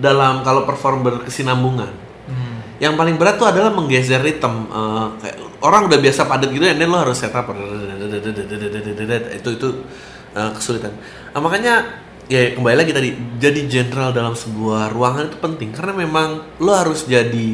[0.00, 1.92] dalam kalau perform berkesinambungan.
[2.28, 2.58] Hmm.
[2.80, 4.68] Yang paling berat tuh adalah menggeser ritme.
[4.68, 7.50] Eh, kayak orang udah biasa padat gitu, then lo harus setup
[9.34, 9.68] itu itu
[10.34, 10.92] eh, kesulitan.
[11.32, 11.74] Nah, makanya
[12.24, 17.04] ya kembali lagi tadi jadi general dalam sebuah ruangan itu penting karena memang lo harus
[17.04, 17.50] jadi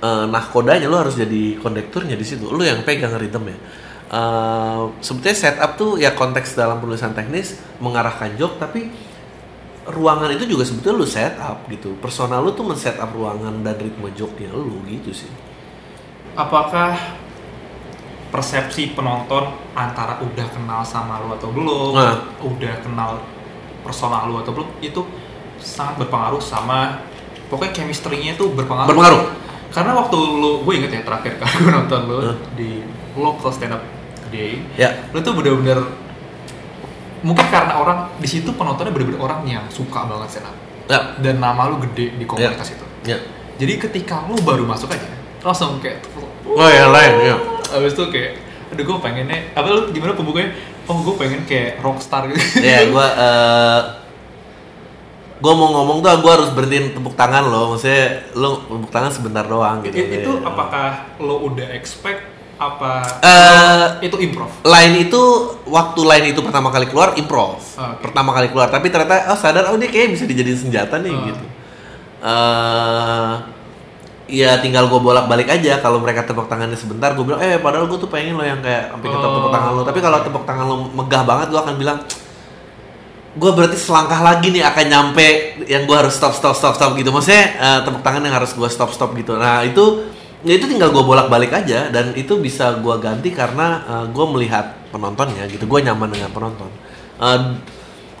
[0.00, 3.60] eh, nahkodanya lo harus jadi kondekturnya di situ lo yang pegang ritme ya
[4.06, 8.86] Eh, sebetulnya setup tuh ya konteks dalam penulisan teknis mengarahkan joke tapi
[9.86, 14.50] ruangan itu juga sebetulnya lu setup gitu personal lu tuh men-setup ruangan dan ritme joke-nya
[14.50, 15.30] lu gitu sih
[16.36, 16.92] Apakah
[18.28, 22.18] persepsi penonton antara udah kenal sama lu atau belum, Nah.
[22.44, 23.16] udah kenal
[23.80, 25.00] personal lu atau belum, itu
[25.56, 27.00] sangat berpengaruh sama
[27.48, 28.92] pokoknya chemistry-nya itu berpengaruh.
[28.92, 29.22] Berpengaruh.
[29.72, 32.36] Karena waktu lu, gue inget ya terakhir kali gue nonton lu Hah?
[32.52, 32.84] di
[33.16, 33.82] local stand up
[34.28, 35.80] day, ya lu tuh bener-bener
[37.26, 40.54] mungkin karena orang di situ penontonnya bener-bener orang yang suka banget stand up
[40.86, 42.86] ya dan nama lu gede di komunitas itu.
[43.04, 43.18] ya
[43.56, 45.10] Jadi ketika lu baru masuk aja,
[45.40, 46.06] langsung kayak
[46.46, 47.36] oh ya lain ya
[47.68, 50.54] Abis itu kayak, aduh gue pengennya, apa lu gimana pembukanya?
[50.84, 52.38] Oh gue pengen kayak rockstar gitu.
[52.60, 53.80] ya gua eh
[55.36, 59.44] gua mau ngomong tuh gua harus berhentiin tepuk tangan lo maksudnya lo tepuk tangan sebentar
[59.44, 60.46] doang gitu I- itu Ya.
[60.46, 64.48] apakah lo udah expect apa Eh, itu improv?
[64.62, 65.22] line itu
[65.64, 68.00] waktu line itu pertama kali keluar improv Oke.
[68.02, 71.22] pertama kali keluar tapi ternyata oh sadar oh dia kayak bisa dijadiin senjata nih Oh.
[71.26, 71.44] gitu
[72.18, 73.32] eh
[74.26, 77.86] ya tinggal gue bolak balik aja kalau mereka tepuk tangannya sebentar gue bilang eh padahal
[77.86, 79.52] gue tuh pengen lo yang kayak sampai ketep tepuk Oh.
[79.52, 81.98] tangan lo tapi kalau tepuk tangan lo megah banget gue akan bilang
[83.36, 85.28] gue berarti selangkah lagi nih akan nyampe
[85.66, 88.64] yang gue harus stop stop stop stop gitu maksudnya eh, tepuk tangan yang harus gue
[88.66, 90.08] stop stop gitu nah itu
[90.44, 94.76] ya itu tinggal gue bolak balik aja dan itu bisa gue ganti karena gue melihat
[94.92, 96.68] penontonnya gitu gue nyaman dengan penonton
[97.16, 97.40] Eh,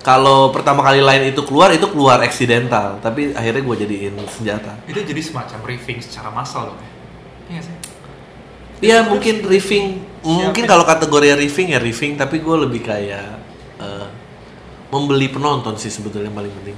[0.00, 5.04] kalau pertama kali line itu keluar itu keluar eksidental tapi akhirnya gue jadiin senjata Itu
[5.04, 6.90] jadi semacam briefing secara massal dong ya?
[7.46, 7.76] Iya sih?
[8.76, 13.40] ya mungkin riffing mungkin kalau kategori riffing ya riffing tapi gue lebih kayak
[13.80, 14.08] eh,
[14.92, 16.76] membeli penonton sih sebetulnya yang paling penting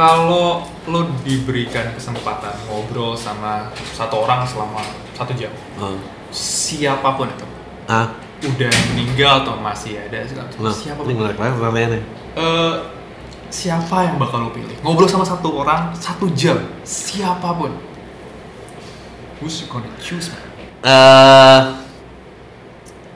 [0.00, 4.80] kalau lo diberikan kesempatan ngobrol sama satu orang selama
[5.12, 5.98] satu jam, Eh,
[6.32, 7.44] siapa pun itu,
[7.84, 8.08] ah
[8.40, 10.24] udah meninggal atau masih ada
[10.56, 12.00] nah siapa pun ini pertanyaannya
[12.32, 12.74] Eh,
[13.52, 14.72] siapa yang bakal lo pilih?
[14.80, 17.76] Ngobrol sama satu orang satu jam, siapa pun.
[19.44, 20.40] Who's gonna choose, man?
[20.80, 21.60] eh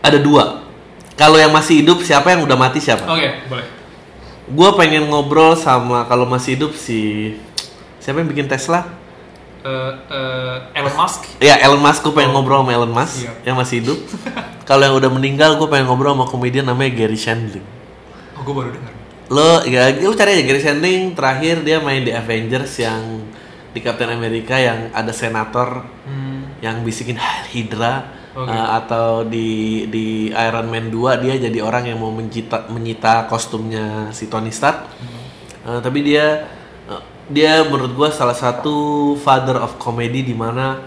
[0.05, 0.61] ada dua.
[1.17, 3.09] Kalau yang masih hidup siapa yang udah mati siapa?
[3.09, 3.65] Oke, boleh.
[4.45, 7.33] Gue pengen ngobrol sama kalau masih hidup si
[7.97, 8.85] siapa yang bikin Tesla?
[9.65, 11.25] Eh, eh, Elon Musk.
[11.41, 12.05] Ya Elon Musk.
[12.05, 12.35] Gue pengen Oh.
[12.37, 13.37] ngobrol sama Elon Musk Siap.
[13.43, 13.99] yang masih hidup.
[14.69, 17.65] kalau yang udah meninggal gue pengen ngobrol sama komedian namanya Gary Shandling.
[18.37, 18.93] Oh, gue baru dengar.
[19.33, 23.25] Lo ya lu cari aja Gary Shandling terakhir dia main di Avengers yang
[23.73, 26.61] di Captain America yang ada senator Hmm.
[26.61, 28.05] yang bisikin "Hail Hydra
[28.35, 28.51] Oke.
[28.51, 34.11] Uh, atau di di Iron Man 2 dia jadi orang yang mau mencita, menyita kostumnya
[34.11, 34.91] si Tony Stark.
[35.63, 36.43] Uh, tapi dia
[36.91, 40.83] uh, dia menurut gua salah satu father of comedy di mana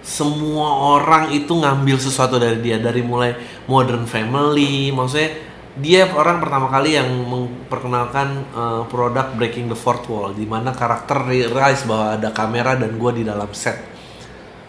[0.00, 3.36] semua orang itu ngambil sesuatu dari dia dari mulai
[3.68, 5.36] Modern Family maksudnya
[5.76, 11.28] dia orang pertama kali yang memperkenalkan uh, produk Breaking the Fourth Wall di mana karakter
[11.28, 13.76] realize bahwa ada kamera dan gua di dalam set.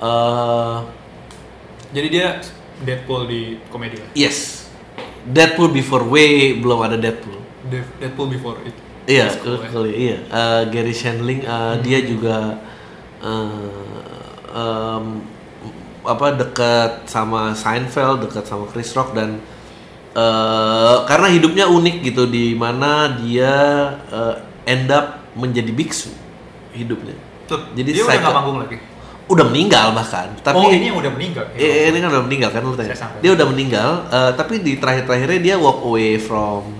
[0.02, 1.00] Uh,
[1.91, 2.39] Jadi dia
[2.82, 4.10] Deadpool di komedi lah.
[4.17, 4.67] Yes.
[5.27, 7.38] Deadpool before way belum ada Deadpool.
[8.01, 8.73] Deadpool before it.
[9.10, 9.69] Iya, cool, ya.
[9.73, 10.17] cool, iya.
[10.30, 12.62] Uh, Gary Shandling uh, dia juga
[13.21, 14.01] uh,
[14.54, 15.25] um,
[16.06, 19.41] apa dekat sama Seinfeld, dekat sama Chris Rock dan
[20.13, 23.54] uh, karena hidupnya unik gitu di mana dia
[24.10, 24.36] uh,
[24.69, 26.13] end up menjadi biksu
[26.73, 27.17] hidupnya.
[27.49, 28.77] Tuh, Jadi dia udah nggak manggung lagi.
[29.31, 30.27] Udah meninggal bahkan.
[30.43, 31.47] Tapi oh, ini yang udah meninggal.
[31.55, 32.91] Eh, ini kan udah meninggal kan lu tanya.
[33.23, 36.75] Dia udah meninggal, eh, tapi di terakhir-terakhirnya dia walk away from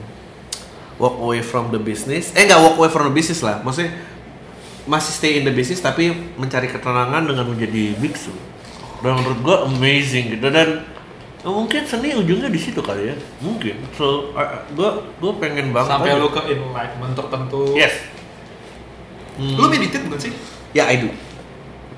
[0.99, 2.35] walk away from the business.
[2.35, 3.95] Eh nggak walk away from the business lah, maksudnya
[4.83, 8.35] masih stay in the business tapi mencari ketenangan dengan menjadi biksu.
[8.99, 10.83] Dan menurut gua amazing gitu dan
[11.41, 13.79] eh, mungkin seni ujungnya di situ kali ya, mungkin.
[13.95, 15.89] So eh, gua gua pengen banget.
[15.95, 17.79] Sampai lu ke enlightenment tertentu.
[17.79, 17.95] Yes.
[19.39, 19.55] Hmm.
[19.55, 20.33] Lu meditate bukan sih?
[20.75, 21.09] Ya, I do.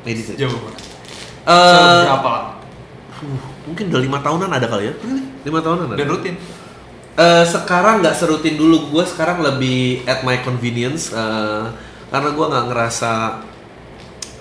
[0.03, 0.37] Meditate.
[0.37, 0.83] Jauh banget.
[1.43, 2.51] Eh, Berapa lama?
[3.19, 4.93] uh, mungkin udah lima tahunan ada kali ya?
[5.43, 5.97] Lima tahunan ada.
[5.97, 6.35] Dan rutin.
[7.13, 11.65] Eh, sekarang nggak serutin dulu gue sekarang lebih at my convenience eh,
[12.09, 13.11] karena gue nggak ngerasa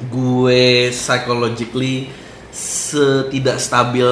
[0.08, 2.08] gue psychologically
[2.48, 4.08] setidak stabil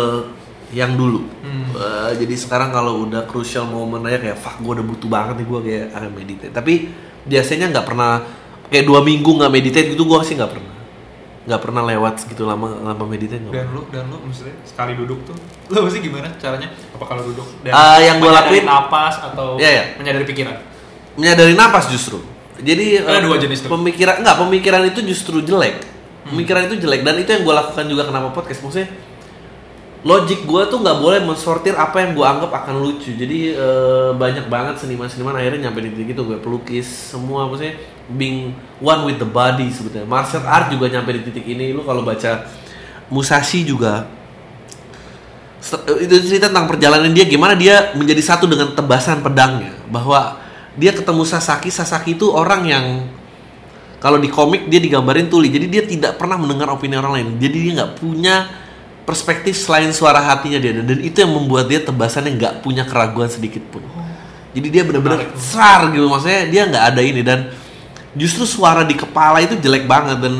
[0.70, 1.72] yang dulu Hmm.
[1.72, 5.46] Eh, jadi sekarang kalau udah crucial moment aja kayak fuck gue udah butuh banget nih
[5.48, 6.74] gue kayak akan meditate tapi
[7.24, 8.12] biasanya nggak pernah
[8.68, 10.69] kayak dua minggu nggak meditate gitu gue sih nggak pernah
[11.50, 15.26] nggak pernah lewat segitu lama lama meditate nggak Dan lu dan lu maksudnya sekali duduk
[15.26, 15.34] tuh
[15.66, 16.70] lu pasti gimana caranya?
[16.94, 19.84] Apa kalau duduk dan Ah, yang menyadari lakuin- napas atau Iya, iya.
[19.96, 20.56] menyadari pikiran?
[21.12, 22.22] menyadari napas justru.
[22.56, 23.68] Jadi Ada eh, dua jenis tuh.
[23.68, 25.82] Pemikiran enggak, pemikiran itu justru jelek.
[26.22, 28.88] Pemikiran itu jelek dan itu yang gue lakukan juga kenapa podcast maksudnya
[30.00, 33.12] logik gue tuh nggak boleh mensortir apa yang gue anggap akan lucu.
[33.12, 37.76] Jadi eh, banyak banget seniman-seniman akhirnya nyampe di titik itu gue pelukis semua maksudnya
[38.16, 40.06] being one with the body sebetulnya.
[40.08, 41.70] Martial art juga nyampe di titik ini.
[41.70, 42.46] Lu kalau baca
[43.10, 44.06] Musashi juga
[45.60, 49.76] Set- itu cerita tentang perjalanan dia gimana dia menjadi satu dengan tebasan pedangnya.
[49.92, 50.40] Bahwa
[50.74, 51.68] dia ketemu Sasaki.
[51.68, 52.84] Sasaki itu orang yang
[54.00, 55.52] kalau di komik dia digambarin tuli.
[55.52, 57.28] Jadi dia tidak pernah mendengar opini orang lain.
[57.36, 58.48] Jadi dia nggak punya
[59.04, 60.80] perspektif selain suara hatinya dia.
[60.80, 63.84] Dan itu yang membuat dia tebasannya nggak punya keraguan sedikit pun.
[64.50, 65.36] Jadi dia benar-benar Menarik.
[65.36, 66.08] sar gitu.
[66.08, 67.20] Maksudnya dia nggak ada ini.
[67.20, 67.52] Dan
[68.18, 70.34] justru suara di kepala itu jelek banget dan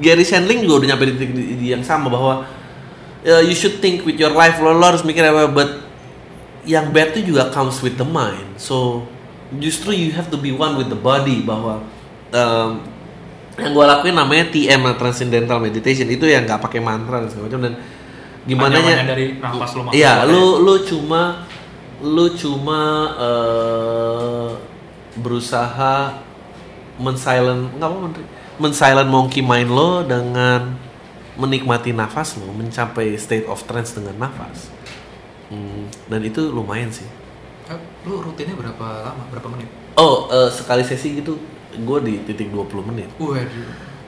[0.00, 1.32] Gary Shandling juga udah nyampe di titik
[1.64, 2.44] yang sama bahwa
[3.24, 5.84] uh, you should think with your life lo, lo harus mikir apa but
[6.68, 8.56] yang bad itu juga comes with the mind.
[8.56, 9.04] So
[9.56, 11.84] justru you have to be one with the body bahwa
[12.32, 12.80] um,
[13.54, 16.08] yang gue lakuin namanya TM Transcendental Meditation.
[16.08, 17.74] Itu yang nggak pakai mantra dan segala macam dan
[18.44, 19.00] gimana nya?
[19.00, 21.48] menyadari nafas lu masuk iya lu lu cuma
[22.04, 22.80] lu cuma
[23.16, 24.48] eh,
[25.16, 26.20] berusaha
[26.96, 30.74] mensilent nggak apa men- mensilent monkey mind lo dengan
[31.34, 34.70] menikmati nafas lo mencapai state of trance dengan nafas
[35.44, 37.04] Hmm, dan itu lumayan sih
[37.64, 39.22] Eh, lu rutinnya berapa lama?
[39.28, 39.68] Berapa menit?
[39.94, 41.36] oh eh, sekali sesi gitu
[41.74, 43.44] gue di titik 20 menit Waduh.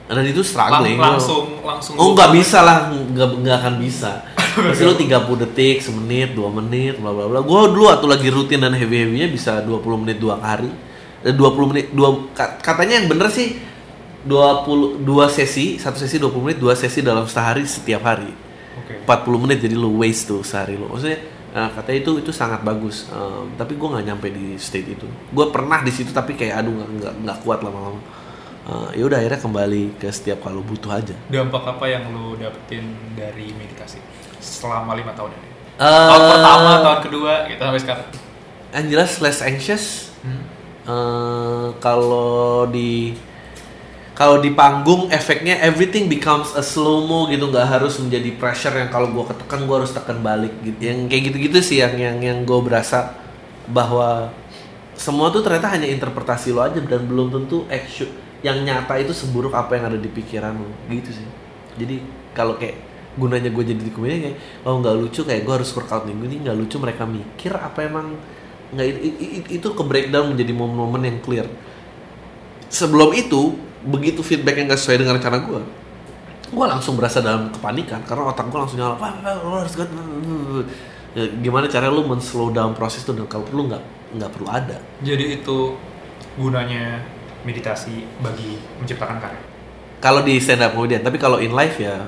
[0.06, 1.04] dan itu Lang- struggling lo.
[1.04, 4.22] langsung langsung Oh nggak bisa lah, nggak nggak akan bisa.
[4.56, 7.40] Pasti lu 30 detik, semenit, dua menit, bla bla bla.
[7.40, 10.70] Gua dulu waktu lagi rutin dan heavy heavynya bisa 20 menit dua hari.
[11.20, 13.56] Dan 20 menit dua ka- katanya yang bener sih
[14.26, 18.30] 20 dua sesi, satu sesi 20 menit, dua sesi dalam sehari setiap hari.
[18.76, 19.06] Oke.
[19.06, 20.90] 40 menit jadi lu waste tuh sehari lu.
[20.90, 21.18] Maksudnya
[21.54, 23.06] eh, katanya itu itu sangat bagus.
[23.08, 25.06] Em, tapi gua nggak nyampe di state itu.
[25.30, 28.02] Gua pernah di situ tapi kayak aduh nggak nggak kuat lama-lama.
[28.66, 31.14] Eh, ya udah akhirnya kembali ke setiap kalau butuh aja.
[31.30, 32.82] Dampak apa yang lu dapetin
[33.14, 34.02] dari meditasi
[34.42, 35.48] selama lima tahun ini?
[35.76, 38.08] Eh, tahun pertama, tahun kedua, gitu sampai sekarang.
[38.74, 39.84] Yang jelas less anxious.
[40.26, 40.42] Hmm.
[40.86, 43.10] Eh, kalau di
[44.16, 47.50] kalau di panggung efeknya everything becomes a slow mo gitu.
[47.50, 50.78] Nggak harus menjadi pressure yang kalau gue ketekan gue harus tekan balik gitu.
[50.78, 53.18] Yang kayak gitu-gitu sih yang yang yang gue berasa
[53.66, 54.30] bahwa
[54.94, 58.08] semua tuh ternyata hanya interpretasi lo aja dan belum tentu action
[58.40, 60.70] yang nyata itu seburuk apa yang ada di pikiran lo.
[60.86, 61.26] Gitu sih.
[61.76, 61.98] Jadi
[62.30, 62.78] kalau kayak
[63.18, 66.36] gunanya gue jadi di komedi kayak oh nggak lucu kayak gue harus workout minggu ini
[66.44, 68.12] nggak lucu mereka mikir apa emang
[68.74, 68.86] nggak
[69.52, 71.46] itu ke breakdown menjadi momen-momen yang clear
[72.66, 73.54] sebelum itu
[73.86, 75.62] begitu feedback yang gak sesuai dengan rencana gue
[76.46, 79.90] gue langsung berasa dalam kepanikan karena otak gue langsung nyala "Wah, wah, lo harus kuat."
[81.16, 83.82] Ya, gimana cara lu men-slow down proses itu dan kalau perlu nggak
[84.20, 85.72] nggak perlu ada Jadi itu
[86.36, 87.00] gunanya
[87.40, 89.42] meditasi bagi menciptakan karya.
[90.02, 92.04] kalau di stand up comedian tapi kalau in life ya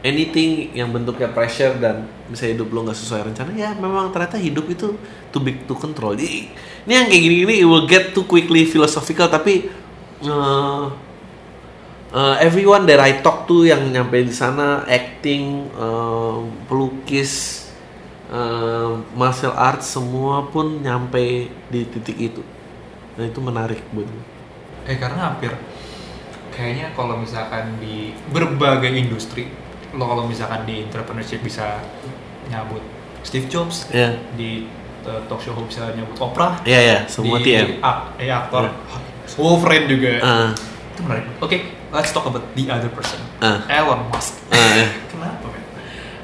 [0.00, 4.70] anything yang bentuknya pressure dan bisa hidup lo nggak sesuai rencana ya memang ternyata hidup
[4.70, 4.94] itu
[5.34, 6.46] too big to control Jadi,
[6.86, 9.66] ini yang kayak gini-gini it will get too quickly philosophical tapi
[10.22, 10.88] uh,
[12.14, 17.66] uh, everyone that I talk to yang nyampe di sana acting uh, pelukis
[18.30, 22.42] uh, martial arts semua pun nyampe di titik itu
[23.18, 24.06] dan itu menarik buat.
[24.86, 25.52] Eh karena hampir
[26.54, 29.50] kayaknya kalau misalkan di berbagai industri,
[29.94, 31.82] lo kalau misalkan di entrepreneurship bisa
[32.50, 32.82] nyabut
[33.22, 34.66] Steve Jobs, ya di
[35.02, 38.66] uh, talk show bisa nyabut Oprah, ya ya semua di TM ak- eh, aktor
[39.32, 40.10] Wolverine juga.
[40.20, 40.48] Ah,
[40.90, 41.24] Itu menarik.
[41.38, 41.56] Oke,
[41.88, 43.22] let's talk about the other person.
[43.38, 43.62] Ah.
[43.64, 44.42] Elon Musk.
[44.48, 44.86] ah, ya.
[45.06, 45.62] Kenapa, men?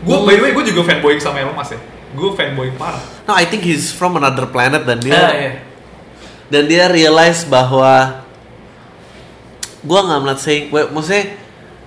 [0.03, 1.81] Gue by the way gue juga fanboy sama Elon Musk ya.
[2.13, 2.99] Gue fanboy parah.
[3.23, 5.53] No, I think he's from another planet dan dia Ah, iya.
[6.47, 8.23] dan dia realize bahwa
[9.81, 11.25] gua nggak melihat saying, gue- maksudnya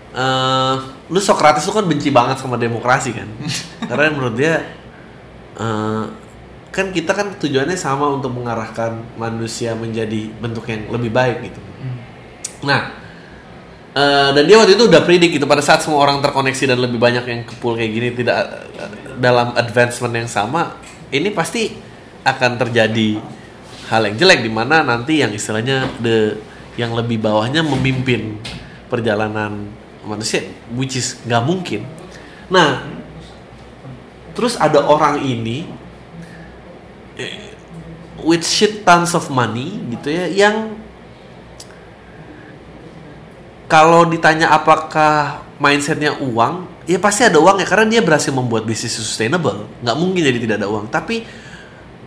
[0.10, 0.76] eh,
[1.08, 3.28] lu Socrates lu kan benci banget sama demokrasi kan,
[3.90, 4.64] karena menurut dia
[5.58, 6.06] eh,
[6.70, 11.60] kan kita kan tujuannya sama untuk mengarahkan manusia menjadi bentuk yang lebih baik gitu.
[11.82, 11.98] Hmm.
[12.62, 12.82] Nah,
[13.90, 17.02] Eh, dan dia waktu itu udah predik gitu pada saat semua orang terkoneksi dan lebih
[17.02, 20.78] banyak yang kepul kayak gini tidak eh, dalam advancement yang sama
[21.10, 21.74] ini pasti
[22.22, 23.18] akan terjadi
[23.90, 26.38] hal yang jelek di mana nanti yang istilahnya the
[26.78, 28.38] yang lebih bawahnya memimpin
[28.94, 29.68] perjalanan
[30.06, 30.46] manusia
[30.78, 31.82] which is nggak mungkin
[32.46, 32.86] nah
[34.40, 35.68] terus ada orang ini
[37.20, 37.52] eh,
[38.24, 40.80] with shit tons of money gitu ya yang
[43.70, 48.98] kalau ditanya apakah mindsetnya uang, ya pasti ada uang ya karena dia berhasil membuat bisnis
[48.98, 49.70] sustainable.
[49.86, 50.90] Nggak mungkin jadi tidak ada uang.
[50.90, 51.22] Tapi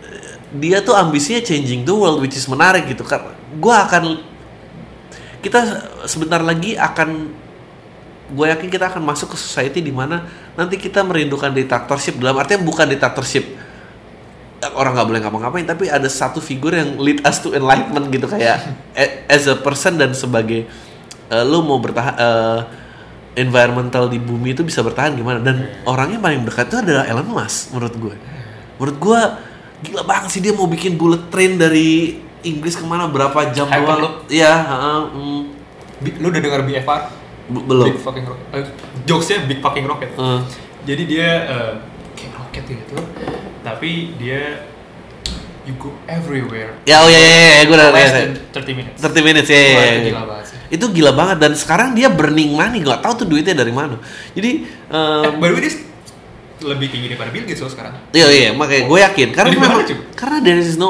[0.03, 3.07] eh, dia tuh ambisinya changing the world, which is menarik gitu.
[3.07, 4.03] Karena gue akan
[5.39, 5.59] kita
[6.03, 7.31] sebentar lagi akan
[8.31, 10.23] gue yakin kita akan masuk ke society di mana
[10.55, 13.43] nanti kita merindukan dictatorship dalam artinya bukan dictatorship
[14.71, 18.63] orang nggak boleh ngapa-ngapain tapi ada satu figur yang lead us to enlightenment gitu kayak
[19.33, 20.63] as a person dan sebagai
[21.27, 22.59] eh, lu mau bertahan eh,
[23.33, 25.41] environmental di bumi itu bisa bertahan gimana?
[25.41, 28.15] Dan orangnya paling dekat itu adalah Elon Musk menurut gue
[28.79, 29.21] menurut gue
[29.83, 34.27] gila banget sih dia mau bikin bullet train dari Inggris ke mana berapa jam doang?
[34.27, 35.41] Iya heeh, mm,
[36.19, 37.22] Lu udah dengar BFR?
[37.45, 38.47] Be- belum Big fucking rocket.
[38.51, 38.63] Eh,
[39.03, 40.11] jokesnya big fucking rocket.
[40.11, 40.39] Eh,
[40.83, 41.71] Jadi dia eh,
[42.13, 42.97] kayak roket gitu,
[43.61, 44.67] tapi dia
[45.63, 46.75] you go everywhere.
[46.83, 48.99] ya oh ya ya, ya, gue udah ya, than 30 minutes.
[48.99, 50.03] 30 minutes ya, ya, ya, ya.
[50.03, 50.57] gila banget sih.
[50.69, 53.95] itu gila banget dan sekarang dia burning money nggak tahu tuh duitnya dari mana
[54.35, 55.71] jadi eh, Eh, by the way, dia
[56.63, 57.95] lebih tinggi daripada Bill Gates loh sekarang.
[58.11, 59.99] Iya iya makanya gue yakin karena mana, memang Cuk?
[60.13, 60.89] karena there is no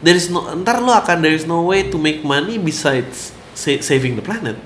[0.00, 3.80] there is no ntar lo akan there is no way to make money besides sa-
[3.80, 4.56] saving the planet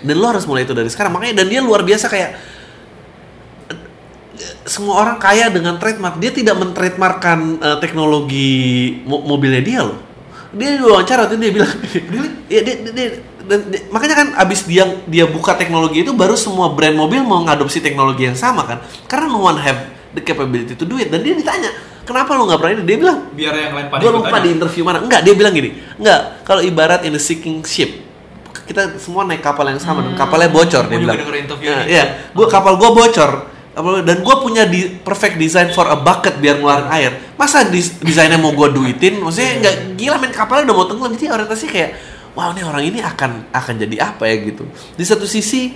[0.00, 1.12] dan lo harus mulai itu dari sekarang.
[1.12, 2.30] Makanya dan dia luar biasa kayak
[4.64, 6.16] semua orang kaya dengan trademark.
[6.16, 8.50] Dia tidak mentrademarkkan eh, teknologi
[9.04, 9.98] mo- mobilnya dia loh.
[10.50, 11.70] Dia di wawancara tuh dia bilang
[12.52, 16.34] ya dia, dia- dia- dan dia- makanya kan abis dia dia buka teknologi itu baru
[16.34, 18.78] semua brand mobil mau ngadopsi teknologi yang sama kan?
[19.06, 19.78] Karena no one have
[20.10, 21.10] the capability to do it.
[21.10, 21.70] Dan dia ditanya
[22.02, 22.84] kenapa lo nggak pernah ini?
[22.86, 24.98] Dia bilang Biar yang lain pada gue lupa di interview mana.
[24.98, 28.09] Enggak dia bilang gini enggak kalau ibarat in a sinking ship
[28.70, 31.16] kita semua naik kapal yang sama dan kapalnya bocor dia Gua bilang.
[31.58, 33.30] Ya, iya gua kapal gua bocor.
[33.80, 37.12] Dan gue punya di perfect design for a bucket biar ngeluarin air.
[37.38, 39.22] Masa dis- desainnya mau gue duitin?
[39.22, 41.14] Maksudnya nggak gila main kapalnya udah mau tenggelam.
[41.14, 41.90] Jadi orientasinya kayak
[42.34, 44.66] wow ini orang ini akan akan jadi apa ya gitu.
[44.98, 45.70] Di satu sisi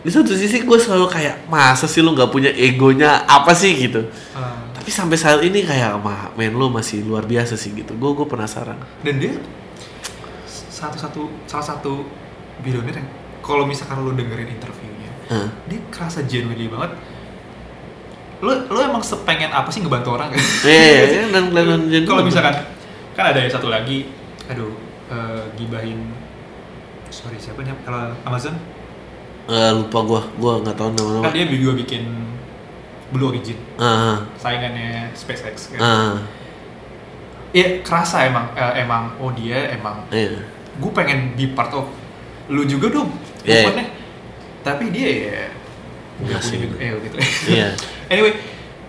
[0.00, 3.74] di satu sisi gue selalu kayak masa sih lu nggak punya egonya apa sih?
[3.74, 4.06] gitu.
[4.32, 4.62] Ah.
[4.72, 7.92] tapi sampai saat ini kayak mah men lu masih luar biasa sih gitu.
[7.98, 8.78] Gue gue penasaran.
[9.02, 9.34] Dan dia
[10.76, 12.04] satu-satu salah satu
[12.60, 13.08] billionaire yang
[13.40, 15.48] kalau misalkan lu dengerin interviewnya Hah.
[15.64, 16.92] dia kerasa genuinely banget.
[18.44, 20.28] Lu lu emang sepengen apa sih ngebantu orang?
[20.28, 22.04] Kan Iya, iya, dan kelihatan genuine.
[22.04, 22.54] kalau misalkan
[23.16, 24.12] kan ada yang satu lagi
[24.46, 24.68] aduh
[25.08, 26.12] eh, gibahin
[27.08, 27.72] sorry siapa nih?
[27.80, 28.60] Kalau Amazon?
[29.46, 32.04] Eh, lupa gue gue nggak tahu nama nama kan dia juga bikin
[33.14, 33.56] Blue Origin.
[33.78, 35.80] Ah saingannya SpaceX kan.
[35.80, 36.14] Ah.
[37.54, 40.44] Iya kerasa emang eh, emang oh dia emang iya
[40.76, 41.86] gue pengen be part of
[42.46, 43.10] lu juga dong
[43.42, 43.86] Iya, movementnya.
[44.60, 45.42] tapi dia ya
[46.18, 46.56] Nggak sih.
[46.58, 47.16] punya eh gitu.
[47.48, 47.68] Iya.
[48.12, 48.32] anyway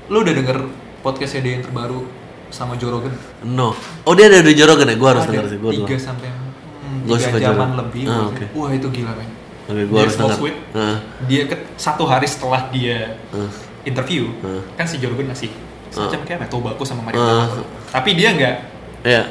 [0.08, 0.58] lu udah denger
[1.00, 2.08] podcastnya dia yang terbaru
[2.48, 3.12] sama Joe Rogan?
[3.44, 3.76] No.
[4.02, 4.96] Oh dia ada di Jorogen ya?
[4.96, 7.72] Gue harus denger sih gue tiga sampai hmm, Gua tiga jaman Joe Rogan.
[7.78, 8.48] lebih Ah, gua sih.
[8.54, 9.30] wah itu gila men.
[9.68, 10.38] Oke gue Dia harus denger.
[10.74, 12.98] Ah, dia ke satu hari setelah dia
[13.30, 13.52] ah,
[13.84, 14.64] interview Hmm.
[14.74, 15.52] kan si Joe Rogan ngasih
[15.88, 17.48] semacam kayak apa tobacco sama Mario Ah.
[17.90, 18.56] tapi dia nggak
[19.04, 19.24] iya.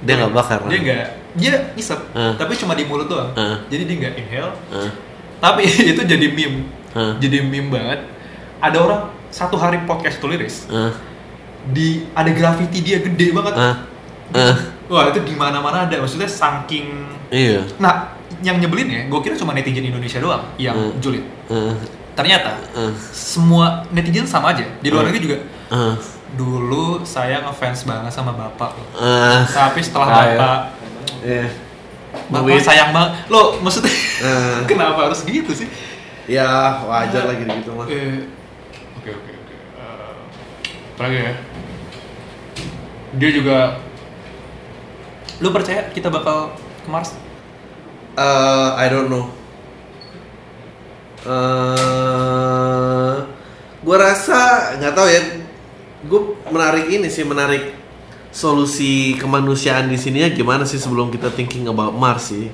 [0.00, 2.34] Dia nggak bakar dia nggak dia isep Ah.
[2.34, 3.32] tapi cuma di mulut doang.
[3.32, 3.56] Ah.
[3.66, 4.52] jadi dia nggak inhale.
[4.68, 4.90] Ah,
[5.40, 6.68] tapi itu jadi meme.
[6.92, 7.16] Ah.
[7.16, 8.00] jadi meme banget.
[8.58, 10.92] Ada orang satu hari podcast tulis ah,
[11.64, 13.54] di ada graffiti dia gede banget.
[13.54, 13.76] Ah,
[14.32, 15.96] ah, wah itu di mana mana ada.
[15.96, 17.64] Maksudnya saking iya.
[17.76, 20.98] Nah yang nyebelin ya gue kira cuma netizen Indonesia doang yang Hmm.
[20.98, 21.24] julid.
[21.46, 21.72] Ah,
[22.12, 24.66] ternyata ah, semua netizen sama aja.
[24.78, 25.10] Di luar Hmm.
[25.10, 25.38] negeri juga.
[25.68, 25.96] Ah,
[26.32, 28.72] dulu saya ngefans banget sama bapak.
[28.94, 30.20] Ah, tapi setelah Ah, ya.
[30.32, 30.58] bapak
[31.22, 31.46] iya
[32.28, 32.60] bapak Duit.
[32.60, 34.62] sayang banget lo maksudnya Ah.
[34.70, 35.66] kenapa harus gitu sih
[36.26, 36.46] ya
[36.82, 38.22] wajar lagi gitu mah Eh,
[38.96, 39.54] Oke oke oke.
[39.74, 40.14] Eh,
[40.94, 41.32] lagi ya?
[43.12, 43.58] Dia juga.
[45.38, 47.18] Lu percaya kita bakal ke Mars?
[48.14, 49.26] Eh, I don't know.
[51.82, 53.14] Eh,
[53.82, 54.38] gue rasa
[54.78, 55.20] nggak tahu ya.
[56.04, 57.74] Gue menarik ini sih menarik
[58.32, 62.48] solusi kemanusiaan di sini ya gimana sih sebelum kita thinking about Mars sih.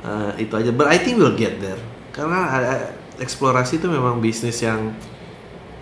[0.00, 0.72] Eh, itu aja.
[0.72, 1.78] But I think we'll get there.
[2.10, 2.84] Karena eh,
[3.20, 4.96] eksplorasi itu memang bisnis yang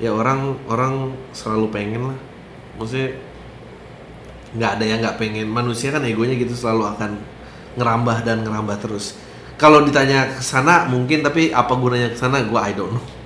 [0.02, 2.18] ya orang orang selalu pengen lah.
[2.76, 3.14] Maksudnya
[4.58, 7.20] nggak ada yang nggak pengen manusia kan egonya gitu selalu akan
[7.76, 9.20] ngerambah dan ngerambah terus
[9.60, 13.17] kalau ditanya ke sana mungkin tapi apa gunanya ke sana gue I don't know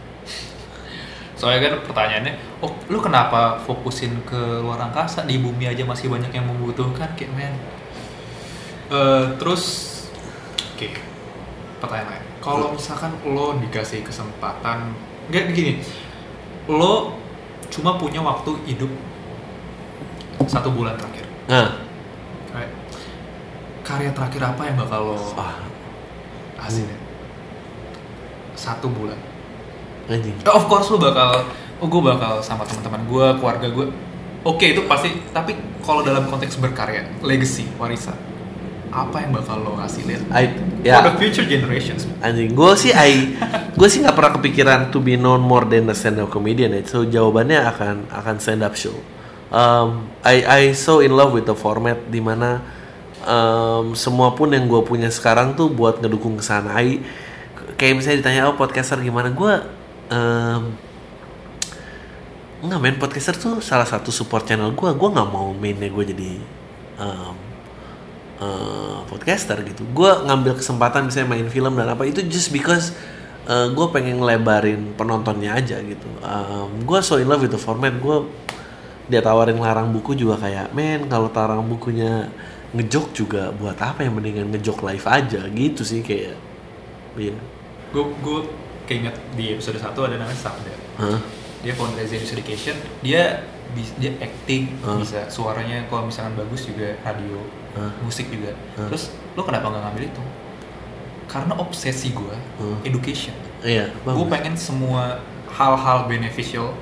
[1.43, 6.31] Soalnya kan pertanyaannya, oh lu kenapa fokusin ke luar angkasa di bumi aja masih banyak
[6.31, 7.51] yang membutuhkan kayak men.
[8.87, 9.91] Eh, terus,
[10.55, 10.87] oke,
[11.83, 12.25] pertanyaan lain.
[12.39, 14.95] Kalau misalkan lo dikasih kesempatan,
[15.35, 15.83] nggak gini,
[16.71, 17.19] lo
[17.75, 18.95] cuma punya waktu hidup
[20.47, 21.27] satu bulan terakhir.
[21.51, 21.75] nah
[22.55, 22.71] Right?
[23.83, 25.59] Karya terakhir apa yang bakal lo ah
[26.63, 27.03] hasilin?
[28.55, 29.32] Satu bulan.
[30.11, 30.37] Anjing.
[30.43, 31.47] Eh, of course lu bakal
[31.83, 33.87] oh gue bakal sama teman-teman gue keluarga gue
[34.47, 38.15] oke itu pasti tapi kalau dalam konteks berkarya legacy warisan
[38.93, 42.05] apa yang bakal lo hasilin I for ya the future generations?
[42.21, 43.35] Anjing gue sih I
[43.73, 46.85] gue sih nggak pernah kepikiran to be known more than a stand up comedian ya.
[46.85, 48.95] so jawabannya akan akan stand up show.
[49.53, 52.61] Um, I I so in love with the format di mana
[53.25, 56.77] um, semua pun yang gue punya sekarang tuh buat ngedukung ke sana.
[56.77, 57.01] I
[57.81, 59.33] kayak misalnya ditanya oh podcaster gimana?
[59.33, 59.57] Gue
[60.13, 60.63] um,
[62.63, 66.31] nggak main podcaster tuh salah satu support channel gue gue nggak mau mainnya gue jadi
[67.03, 67.35] um,
[68.39, 69.83] uh, podcaster gitu.
[69.91, 72.95] Gue ngambil kesempatan misalnya main film dan apa itu just because
[73.51, 76.09] uh, gue pengen ngelebarin penontonnya aja gitu.
[76.23, 77.95] Um, gue so in love the format.
[77.99, 78.27] Gue
[79.11, 82.31] dia tawarin larang buku juga kayak men kalau tarang bukunya
[82.73, 85.41] ngejok juga buat apa yang mendingan ngejok live aja.
[85.51, 86.39] Gitu sih kayak
[87.19, 87.35] iya.
[87.91, 88.47] Gue
[88.93, 91.19] keinget di episode 1 ada namanya Sabda Hah?
[91.59, 93.41] dia founder Zenius Education dia
[93.73, 95.01] dia acting Hmm.
[95.01, 97.41] bisa suaranya kalau misalkan bagus juga radio
[97.73, 97.89] Hmm.
[98.01, 98.85] musik juga Hmm.
[98.87, 100.23] terus lo kenapa nggak ngambil itu
[101.25, 102.77] karena obsesi gue Hmm.
[102.83, 103.33] education
[103.63, 106.77] iya gue pengen semua hal-hal beneficial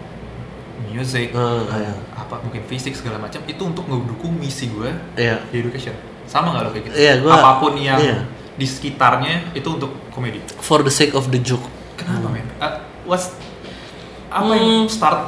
[0.82, 1.94] music eh, iya.
[2.12, 5.94] apa mungkin fisik segala macam itu untuk ngedukung misi gue iya di education
[6.24, 8.18] sama nggak lo kayak gitu Iya, gua- apa pun yang iya.
[8.52, 11.62] di sekitarnya itu untuk komedi for the sake of the joke
[12.00, 12.46] kenapa men?
[12.56, 13.34] Uh, what's
[14.30, 14.90] apa yang Hmm.
[14.90, 15.20] start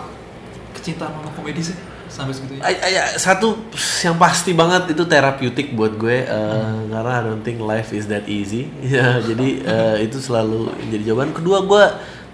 [0.72, 1.76] kecintaan sama komedi sih?
[2.06, 3.56] Sampai segitu ya satu
[4.04, 8.28] yang pasti banget itu terapeutik buat gue eh, karena I don't think life is that
[8.28, 8.68] easy.
[8.84, 11.32] Ya jadi eh, itu selalu jadi jawaban.
[11.32, 11.84] Kedua gue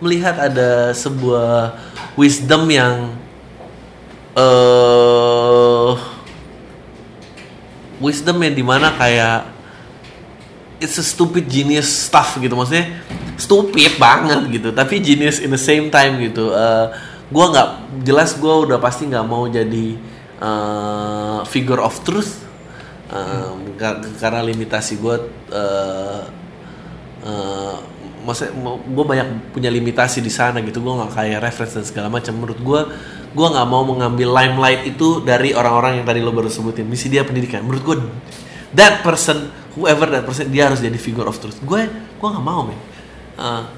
[0.02, 1.78] melihat ada sebuah
[2.18, 3.14] wisdom yang
[4.34, 5.92] eh
[7.98, 9.46] wisdom yang di mana kayak
[10.78, 12.54] it's a stupid genius stuff gitu.
[12.54, 12.98] Maksudnya
[13.38, 14.68] stupid banget gitu.
[14.74, 16.52] Tapi genius in the same time gitu.
[16.52, 16.86] Eh
[17.28, 19.96] gue nggak jelas gue udah pasti nggak mau jadi
[20.42, 22.44] eh, figure of truth.
[23.08, 25.16] Em, kar- karena limitasi gue
[25.48, 26.22] uh,
[27.24, 27.80] uh,
[28.84, 30.84] gue banyak punya limitasi di sana gitu.
[30.84, 32.36] Gue nggak kayak reference dan segala macam.
[32.36, 32.80] Menurut gue
[33.32, 36.84] gue nggak mau mengambil limelight itu dari orang-orang yang tadi lo baru sebutin.
[36.84, 37.64] Misi dia pendidikan.
[37.64, 37.96] Menurut gue
[38.76, 41.56] that person whoever that person dia harus jadi figure of truth.
[41.64, 42.76] Gue gue nggak mau men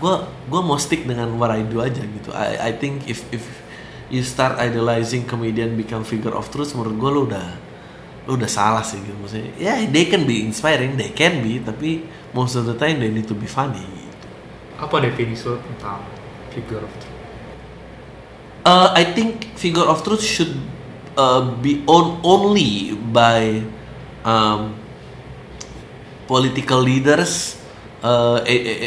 [0.01, 0.15] gue
[0.49, 2.33] gue mau stick dengan what I do aja gitu.
[2.33, 3.45] I I think if if
[4.09, 7.47] you start idolizing comedian become figure of truth menurut gue lo udah
[8.25, 9.53] lo udah salah sih gitu maksudnya.
[9.61, 13.29] Ya they can be inspiring they can be tapi most of the time they need
[13.29, 14.27] to be funny gitu.
[14.81, 16.01] apa definisi lo tentang
[16.57, 17.19] figure of truth?
[18.65, 20.57] Uh, I think figure of truth should
[21.21, 23.65] uh, be owned only by
[24.25, 24.77] um,
[26.29, 27.60] political leaders,
[28.03, 28.39] uh,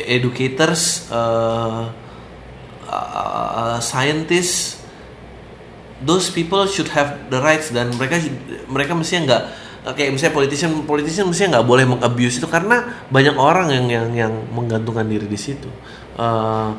[0.09, 1.89] educators, uh,
[2.87, 4.81] uh, scientists.
[6.03, 8.19] Those people should have the rights dan mereka
[8.67, 9.43] mereka mestinya nggak
[9.95, 14.33] kayak misalnya politician politician mestinya nggak boleh mengabuse itu karena banyak orang yang yang yang
[14.51, 15.71] menggantungkan diri di situ.
[16.19, 16.75] Uh,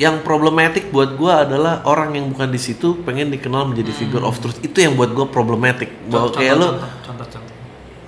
[0.00, 4.40] yang problematik buat gue adalah orang yang bukan di situ pengen dikenal menjadi figure of
[4.40, 7.49] truth itu yang buat gue problematik bahwa kayak lo contoh-contoh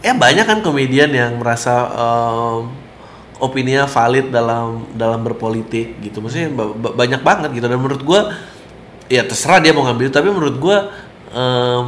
[0.02, 2.74] ya banyak kan komedian yang merasa um,
[3.38, 6.18] opininya valid dalam dalam berpolitik gitu.
[6.18, 7.66] Maksudnya ba- banyak banget gitu.
[7.70, 8.20] Dan menurut gue
[9.10, 10.76] ya terserah dia mau ngambil tapi menurut gue
[11.32, 11.84] um,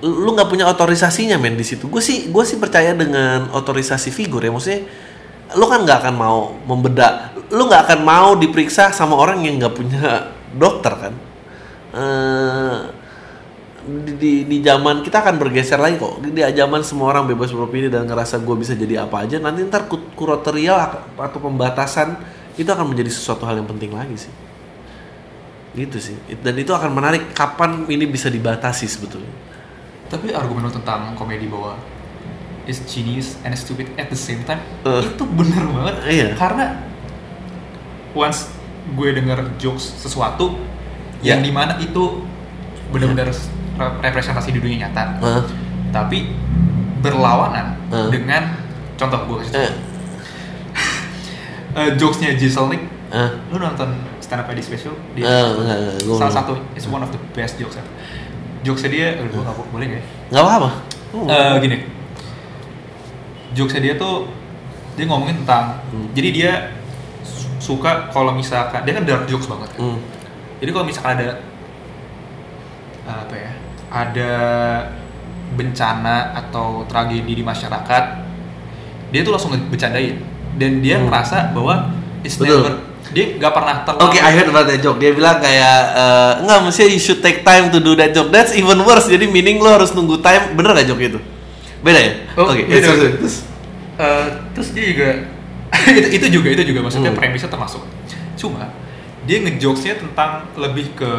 [0.00, 1.90] lu nggak punya otorisasinya men di situ.
[1.90, 4.54] Gue sih gue sih percaya dengan otorisasi figur ya.
[4.54, 4.86] Maksudnya
[5.58, 9.74] lu kan nggak akan mau membedah lu nggak akan mau diperiksa sama orang yang nggak
[9.74, 11.14] punya dokter kan.
[11.90, 12.78] Eh,
[14.00, 17.86] di, di, di zaman kita akan bergeser lagi kok di zaman semua orang bebas beropini
[17.86, 22.14] dan ngerasa gue bisa jadi apa aja nanti ntar ku- kuratorial ak- atau pembatasan
[22.54, 24.32] itu akan menjadi sesuatu hal yang penting lagi sih
[25.72, 29.30] gitu sih dan itu akan menarik kapan ini bisa dibatasi sebetulnya
[30.10, 31.78] tapi argumen lo tentang komedi bahwa
[32.66, 35.02] is genius and stupid at the same time Eh.
[35.04, 36.28] itu bener banget Iya.
[36.34, 36.66] karena
[38.12, 38.50] once
[38.90, 40.58] gue denger jokes sesuatu
[41.20, 41.36] Ya.
[41.36, 42.24] yang di mana itu
[42.90, 43.50] benar-benar re-
[44.00, 45.42] representasi di dunia nyata Hah?
[45.90, 46.30] tapi
[46.98, 48.08] berlawanan Eh.
[48.10, 48.42] dengan
[48.94, 49.74] contoh gue kasih contoh.
[51.76, 53.26] eh, jokesnya Giselnik Ah.
[53.48, 57.08] lu nonton stand up Eddie special dia enggak, enggak, gua salah satu it's one of
[57.08, 57.90] the best jokes ever
[58.60, 60.70] jokesnya dia gua nggak boleh nggak ya Nggak apa-apa.
[61.26, 61.76] Eh, gini
[63.50, 64.30] jokesnya dia tuh
[64.94, 66.06] dia ngomongin tentang Hmm.
[66.12, 66.52] jadi dia
[67.24, 69.98] su- suka kalau misalkan dia kan dark jokes banget kan Hmm.
[70.58, 71.28] jadi kalau misalkan ada
[73.02, 73.50] apa ya
[73.90, 74.32] ada
[75.50, 78.04] bencana atau tragedi di masyarakat
[79.10, 80.22] dia tuh langsung bercandain
[80.54, 81.10] dan dia Hmm.
[81.10, 81.90] merasa bahwa
[82.22, 82.62] it's Betul.
[82.62, 82.74] never
[83.10, 85.02] dia nggak pernah terlalu Oke, I heard about that joke.
[85.02, 88.30] Dia bilang kayak eh, enggak mesti you should take time to do that joke.
[88.30, 89.10] That's even worse.
[89.10, 90.54] Jadi meaning lo harus nunggu time.
[90.54, 91.18] Bener gak joke itu?
[91.82, 92.12] Beda ya?
[92.38, 92.86] Oh, Oke, beda.
[92.86, 93.18] sorry.
[93.18, 93.36] terus
[93.98, 95.08] Eh, terus dia juga
[95.92, 97.18] itu, itu juga itu juga maksudnya Hmm.
[97.18, 97.82] premisnya termasuk
[98.32, 98.70] cuma
[99.22, 101.10] dia ngejokesnya tentang lebih ke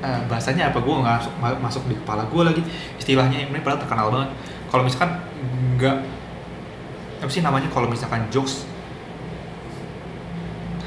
[0.00, 2.62] eh, bahasanya apa gue nggak masuk, ma- masuk di kepala gue lagi
[2.96, 4.30] istilahnya ini padahal terkenal banget
[4.66, 5.10] kalau misalkan
[5.74, 5.96] nggak
[7.20, 8.64] apa sih namanya kalau misalkan jokes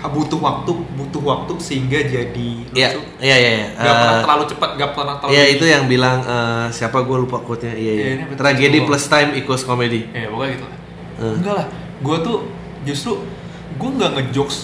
[0.03, 3.51] butuh waktu butuh waktu sehingga jadi Iya, iya, iya.
[3.55, 3.67] iya.
[3.71, 7.17] nggak pernah Eh, terlalu cepat nggak pernah terlalu Iya itu yang bilang eh, siapa gue
[7.17, 7.71] lupa quote-nya.
[7.71, 8.03] Iya, iya.
[8.03, 8.41] Iya, ini betul.
[8.43, 10.03] Tragedi plus time equals comedy.
[10.11, 10.79] ya pokoknya gitu lah
[11.15, 11.33] Eh.
[11.39, 11.67] enggak lah
[12.03, 12.37] gue tuh
[12.83, 13.11] justru
[13.73, 14.57] gue nggak ngejokes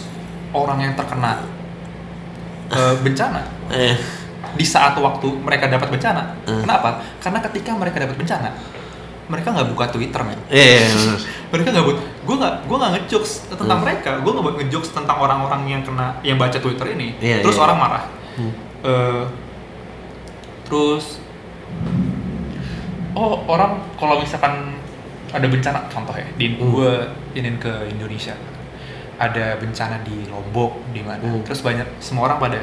[0.52, 1.40] orang yang terkena
[2.70, 3.42] eh, bencana
[3.72, 3.96] Eh,
[4.52, 6.62] di saat waktu mereka dapat bencana Hmm.
[6.62, 8.50] kenapa karena ketika mereka dapat bencana
[9.26, 11.20] mereka nggak buka twitter men iya, iya, bener.
[11.50, 13.86] mereka nggak buat gue nggak gue nggak ngejokes tentang Hmm.
[13.86, 17.56] mereka gue nggak buat ngejokes tentang orang-orang yang kena yang baca twitter ini Iya, terus
[17.56, 17.64] iya.
[17.64, 18.54] orang marah Hmm.
[18.80, 19.24] Eh,
[20.64, 21.20] terus
[23.12, 24.78] oh orang kalau misalkan
[25.30, 26.72] ada bencana contoh ya di Hmm.
[26.72, 26.92] gue
[27.34, 28.34] inin ke Indonesia
[29.20, 31.44] ada bencana di Lombok di mana Hmm.
[31.44, 32.62] terus banyak semua orang pada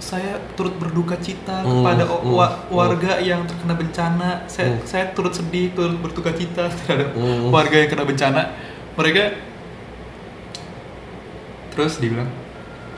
[0.00, 2.72] saya turut berduka cita Hmm, kepada hmm, wa- hmm.
[2.72, 4.80] warga yang terkena bencana saya Hmm.
[4.82, 7.48] saya turut sedih turut berduka cita terhadap Hmm.
[7.48, 8.42] warga yang kena bencana
[8.92, 9.36] mereka
[11.70, 12.28] terus dibilang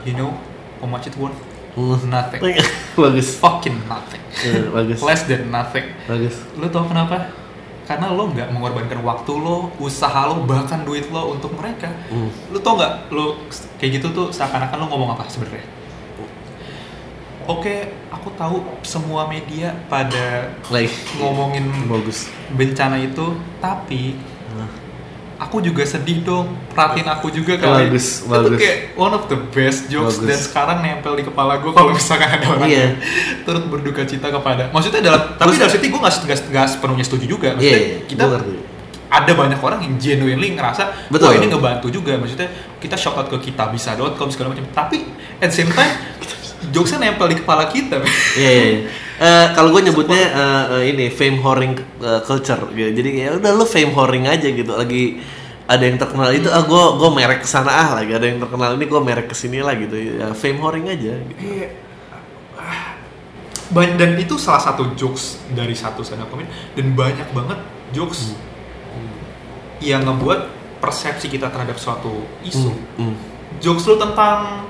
[0.01, 0.33] you know
[0.79, 1.37] how much it worth
[1.73, 1.97] Hmm.
[2.05, 2.37] nothing
[2.95, 3.35] bagus.
[3.35, 4.99] fucking nothing Eh, bagus.
[4.99, 6.37] less than nothing Bagus.
[6.53, 7.33] lo tau kenapa
[7.83, 12.29] karena lo nggak mengorbankan waktu lo usaha lo bahkan duit lo untuk mereka Hmm.
[12.47, 13.41] lo tau nggak lo
[13.75, 15.65] kayak gitu tuh seakan-akan lo ngomong apa sebenarnya
[17.45, 17.75] oke
[18.09, 22.29] aku tahu semua media pada Like ngomongin bagus.
[22.49, 23.25] bencana itu
[23.57, 24.15] tapi
[24.49, 24.69] Nah.
[25.39, 28.53] aku juga sedih dong perhatiin aku juga kali Bagus, itu bagus.
[28.55, 30.29] kayak one of the best jokes Bagus.
[30.29, 32.93] dan sekarang nempel di kepala gue kalau misalkan ada orang yang
[33.41, 37.55] turut berduka cita kepada maksudnya dalam tapi dalam situ gue nggak sepenuhnya setuju juga Iya,
[37.55, 38.53] maksudnya iya, kita gua ngerti.
[39.09, 41.25] ada banyak orang yang genuinely ngerasa Betul.
[41.25, 45.01] wah ini ngebantu juga maksudnya kita shout out ke kita bisa.com segala macam tapi
[45.39, 45.93] at the same time
[46.73, 48.01] jokesnya nempel di kepala kita
[48.33, 48.65] Iya, iya.
[48.65, 48.79] iya.
[49.13, 52.89] Eh, kalau gue nyebutnya eh, eh, ini fame whoring eh, culture gitu.
[52.97, 54.73] Jadi ya udah lu fame whoring aja gitu.
[54.73, 55.21] Lagi
[55.63, 58.75] ada yang terkenal itu ah gue gue merek ke sana ah lagi ada yang terkenal
[58.75, 61.39] ini gue merek ke sini lah gitu ya fame whoring aja gitu.
[61.39, 61.67] Iya.
[62.57, 62.97] Ah.
[63.71, 67.59] Ban- dan itu salah satu jokes dari satu stand up comedy dan banyak banget
[67.95, 68.33] jokes
[69.79, 70.39] yang ngebuat
[70.83, 72.71] persepsi kita terhadap suatu isu.
[72.99, 73.15] Hmm.
[73.63, 74.67] Jokes lu tentang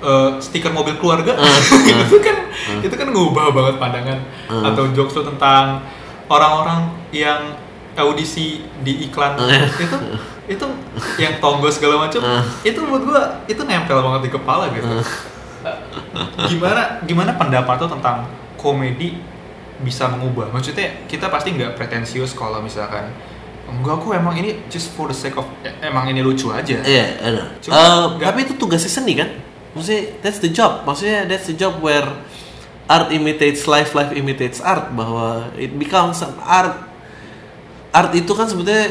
[0.00, 1.36] eh, stiker mobil keluarga
[2.02, 2.36] itu kan
[2.80, 4.66] itu kan ngubah banget pandangan Hmm.
[4.66, 5.78] atau jokes lu tentang
[6.26, 7.54] orang-orang yang
[7.92, 9.38] audisi di iklan
[9.76, 9.96] itu
[10.48, 10.66] itu
[11.16, 12.42] yang tonggol segala macam Hmm.
[12.60, 14.88] itu menurut gua itu nempel banget di kepala gitu
[16.46, 18.24] gimana gimana pendapat lo tentang
[18.56, 19.20] komedi
[19.80, 23.08] bisa mengubah maksudnya kita pasti nggak pretensius kalau misalkan
[23.66, 27.06] enggak aku emang ini just for the sake of eh, emang ini lucu aja Iya.
[27.60, 29.28] Cuma Eh, nggak- tapi itu tugasnya seni kan?
[29.76, 30.82] Maksudnya that's the job.
[30.82, 32.06] Maksudnya that's the job where
[32.90, 34.90] art imitates life, life imitates art.
[34.94, 36.88] Bahwa it becomes an art.
[37.90, 38.86] Art itu kan sebetulnya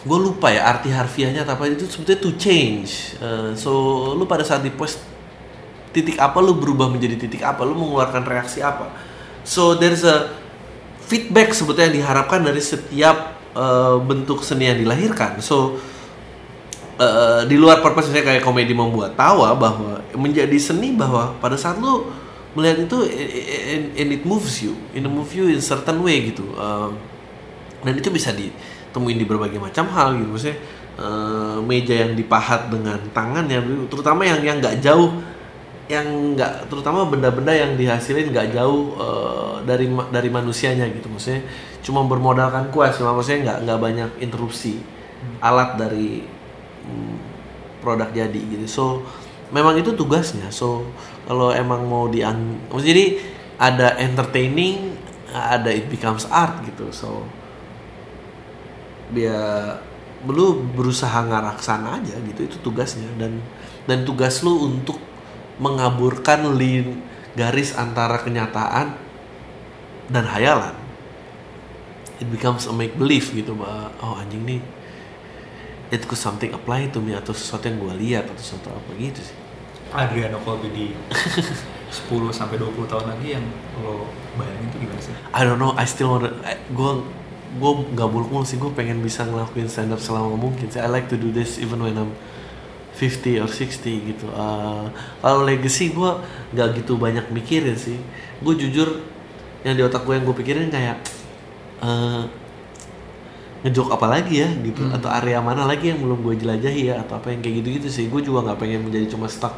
[0.00, 3.20] gue lupa ya arti harfiahnya apa itu sebetulnya to change.
[3.20, 3.70] Eh, so
[4.16, 4.96] lu pada saat di post
[5.92, 8.88] titik apa lu berubah menjadi titik apa lu mengeluarkan reaksi apa.
[9.44, 10.32] So there's a
[11.04, 15.44] feedback sebetulnya yang diharapkan dari setiap eh, bentuk seni yang dilahirkan.
[15.44, 15.76] So
[17.00, 21.80] eh, di luar purpose misalnya kayak komedi membuat tawa bahwa menjadi seni bahwa pada saat
[21.80, 22.06] lu
[22.52, 22.98] melihat itu
[23.70, 26.44] and, and it moves you, in move you in certain way gitu.
[26.54, 26.90] Eh,
[27.80, 30.28] dan itu bisa ditemuin di berbagai macam hal gitu.
[30.28, 30.58] Maksudnya
[31.00, 35.16] eh, meja yang dipahat dengan tangan yang terutama yang yang nggak jauh
[35.90, 36.06] yang
[36.38, 41.08] nggak terutama benda-benda yang dihasilin nggak jauh eh, dari dari manusianya gitu.
[41.08, 41.46] Maksudnya
[41.80, 44.76] cuma bermodalkan kuas cuma maksudnya nggak nggak banyak interupsi
[45.40, 46.39] alat dari
[47.80, 48.66] produk jadi gitu.
[48.68, 48.84] So
[49.50, 50.52] memang itu tugasnya.
[50.52, 50.86] So
[51.26, 53.18] kalau emang mau diang jadi
[53.60, 54.96] ada entertaining
[55.30, 56.90] ada it becomes art gitu.
[56.92, 57.24] So
[59.14, 59.76] ya
[60.28, 63.08] lu berusaha ngarah sana aja gitu itu tugasnya.
[63.16, 63.40] Dan
[63.88, 65.00] dan tugas lu untuk
[65.60, 67.04] mengaburkan lin
[67.36, 68.96] garis antara kenyataan
[70.10, 70.74] dan hayalan
[72.18, 74.60] it becomes a make believe gitu bahwa oh anjing nih
[75.90, 79.20] it could something apply to me atau sesuatu yang gue lihat atau sesuatu apa gitu
[79.20, 79.36] sih.
[79.90, 80.86] Adriano Colby di
[81.90, 83.44] 10 sampai 20 tahun lagi yang
[83.82, 84.06] lo
[84.38, 85.14] bayangin tuh gimana sih?
[85.34, 86.30] I don't know I still wanna
[86.70, 86.92] gue
[87.50, 90.78] gue nggak muluk sih gue pengen bisa ngelakuin stand up selama mungkin sih.
[90.78, 92.14] I like to do this even when I'm
[92.94, 94.30] 50 or 60 gitu.
[94.30, 94.86] Uh,
[95.18, 96.10] kalau legacy gue
[96.54, 97.98] nggak gitu banyak mikirin sih.
[98.38, 99.02] Gue jujur
[99.66, 101.02] yang di otak gue yang gue pikirin kayak
[101.82, 102.30] uh,
[103.60, 104.96] ngejok apa lagi ya gitu Hmm.
[104.96, 108.04] atau area mana lagi yang belum gue jelajahi ya atau apa yang kayak gitu-gitu sih
[108.06, 109.52] gue juga nggak pengen menjadi cuma stuck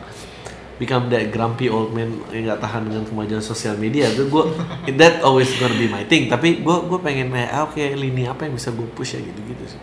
[0.74, 4.44] become that grumpy old man yang nggak tahan dengan kemajuan sosial media itu gue
[4.98, 8.44] that always gonna be my thing tapi gue gue pengen kayak ah, oke lini apa
[8.44, 9.82] yang bisa gue push ya gitu-gitu sih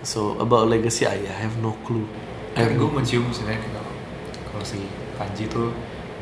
[0.00, 2.08] so about legacy I have no clue
[2.56, 3.84] I gue no- mencium misalnya kalau
[4.46, 4.80] kalau si
[5.14, 5.76] Panji tuh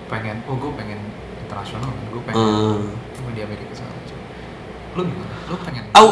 [0.08, 0.98] pengen, oh gue pengen
[1.38, 2.78] internasional, gue pengen Eh.
[3.14, 4.18] cuma di Amerika macam.
[4.92, 5.34] Lo gimana?
[5.46, 5.84] Lo pengen?
[5.92, 6.06] Au,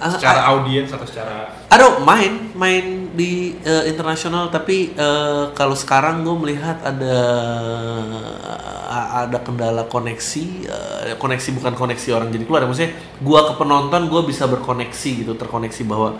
[0.00, 6.24] ah, secara audiens atau secara don't main main di eh, internasional tapi eh, kalau sekarang
[6.24, 7.18] gue melihat ada
[9.20, 14.22] ada kendala koneksi eh, koneksi bukan koneksi orang jadi keluar maksudnya gue ke penonton gue
[14.24, 16.16] bisa berkoneksi gitu terkoneksi bahwa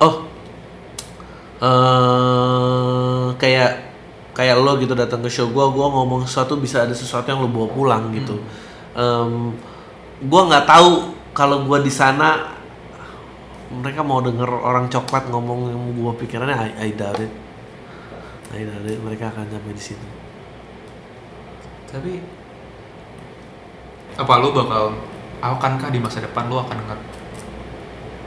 [0.00, 0.14] oh
[1.60, 3.90] eh kayak
[4.40, 7.48] kayak lo gitu datang ke show gue gue ngomong sesuatu bisa ada sesuatu yang lo
[7.52, 8.40] bawa pulang gitu.
[8.96, 9.52] Em,
[10.24, 12.59] gue nggak tahu kalau gue di sana
[13.70, 17.32] mereka mau denger orang coklat ngomong yang gua pikirannya I, I doubt it
[18.50, 20.06] I doubt it mereka akan sampai di situ
[21.86, 22.18] tapi
[24.14, 24.94] apa lo bakal
[25.40, 26.96] akankah di masa depan lo akan nge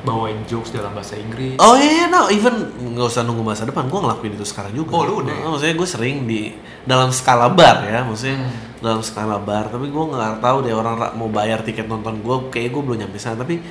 [0.03, 2.51] bawain jokes dalam bahasa Inggris oh iya yeah, no even
[2.91, 5.47] nggak usah nunggu masa depan gua ngelakuin itu sekarang juga Oh, lu udah ya?
[5.47, 6.51] Maksudnya gue sering di
[6.83, 8.51] dalam skala bar ya maksudnya Hmm.
[8.83, 12.51] dalam skala bar tapi gua nggak tahu deh orang ra- mau bayar tiket nonton gua
[12.51, 13.63] kayak gue belum nyampe sana tapi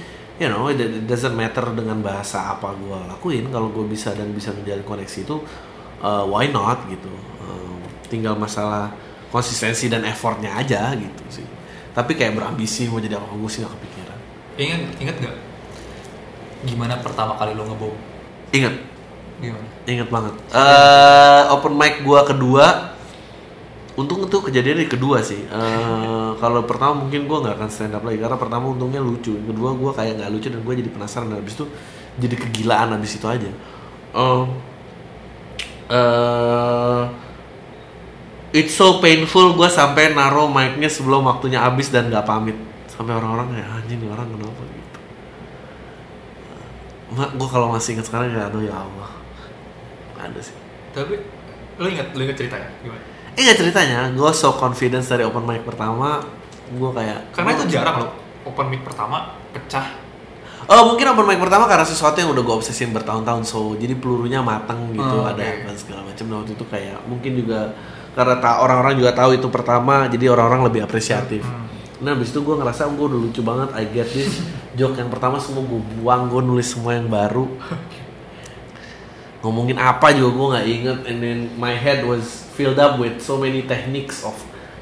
[0.42, 4.34] you know it, it doesn't matter dengan bahasa apa gua lakuin kalau gue bisa dan
[4.34, 5.38] bisa menjalin koneksi itu
[6.02, 7.14] uh, why not gitu.
[7.38, 7.78] Um,
[8.10, 8.90] tinggal masalah
[9.30, 11.46] konsistensi dan effortnya aja gitu sih.
[11.94, 14.18] Tapi kayak berambisi mau jadi apa gue sih nggak kepikiran.
[14.58, 15.36] Ingat ingat gak
[16.66, 17.94] gimana pertama kali lo ngebom?
[18.50, 18.74] Ingat.
[19.42, 19.66] Gimana?
[19.86, 20.34] Inget banget.
[20.54, 22.91] Eh, open mic gua kedua
[23.92, 25.44] untung itu kejadian di kedua sih.
[25.44, 29.36] Eh, kalau pertama mungkin gua nggak akan stand up lagi karena pertama untungnya lucu.
[29.36, 31.28] Yang kedua gua kayak nggak lucu dan gua jadi penasaran.
[31.28, 31.66] Dan habis itu
[32.16, 33.50] jadi kegilaan habis itu aja.
[34.12, 34.44] Eh,
[35.92, 37.02] eh,
[38.56, 42.56] it's so painful gua sampai naruh mic-nya sebelum waktunya habis dan nggak pamit.
[42.88, 44.98] Sampai orang-orang kayak anjing orang kenapa gitu?
[47.12, 49.10] Mak, gue kalau masih ingat sekarang ya aduh ya Allah.
[50.16, 50.56] Ada sih.
[50.96, 51.20] Tapi
[51.76, 52.68] lo ingat lo ingat ceritanya?
[52.84, 56.20] Gimana Ingat ceritanya, gue so confidence dari open mic pertama,
[56.68, 58.08] gue kayak karena itu jarang lo
[58.44, 60.00] open mic pertama pecah
[60.62, 64.38] Oh mungkin open mic pertama karena sesuatu yang udah gue obsesin bertahun-tahun, so jadi pelurunya
[64.40, 65.66] matang gitu, Oh, ada oke.
[65.66, 66.24] dan segala macam.
[66.30, 67.60] Nah waktu itu kayak mungkin juga
[68.12, 71.42] karena ta- orang-orang juga tahu itu pertama, jadi orang-orang lebih apresiatif.
[71.42, 71.66] Hmm.
[71.98, 74.38] Nah abis itu gue ngerasa gue udah lucu banget, I get this
[74.72, 77.50] joke yang pertama semua gue buang, gue nulis semua yang baru.
[79.42, 83.36] Ngomongin apa juga gue nggak inget, and then my head was filled up with so
[83.36, 84.36] many techniques of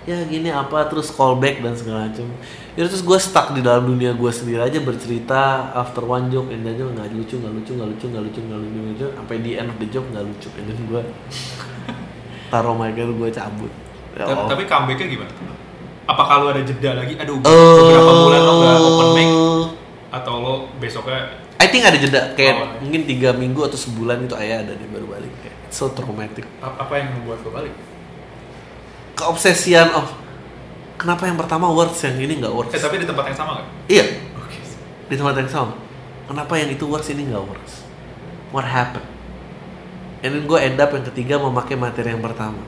[0.08, 2.26] ya gini apa terus callback dan segala macam.
[2.74, 6.64] Ya terus gue stuck di dalam dunia gue sendiri aja bercerita after one joke and
[6.64, 9.50] then nggak lucu nggak lucu nggak lucu nggak lucu nggak lucu nggak lucu sampai di
[9.54, 11.02] end of the joke nggak lucu and then gue
[12.52, 13.72] taruh mic gue cabut.
[14.16, 14.48] Ya tapi, Allah.
[14.50, 15.32] tapi comebacknya gimana
[16.10, 19.30] apakah lo ada jeda lagi aduh Eh, beberapa bulan lo nggak open mic
[20.10, 21.20] atau lo besoknya
[21.60, 22.78] I think ada jeda kayak Oh, iya.
[22.82, 25.29] mungkin tiga minggu atau sebulan itu ayah ada nih baru balik
[25.70, 26.44] so traumatic.
[26.60, 27.74] Ap- apa yang membuat lo balik?
[29.16, 30.10] Keobsesian of
[31.00, 33.66] kenapa yang pertama works yang ini nggak works eh tapi di tempat yang sama kan
[33.88, 34.04] iya.
[34.36, 34.60] Oke.
[35.08, 35.74] Di tempat yang sama.
[36.28, 37.80] Kenapa yang itu works ini nggak works
[38.52, 39.06] what happened?
[40.20, 42.60] And then gue end up yang ketiga memakai materi yang pertama.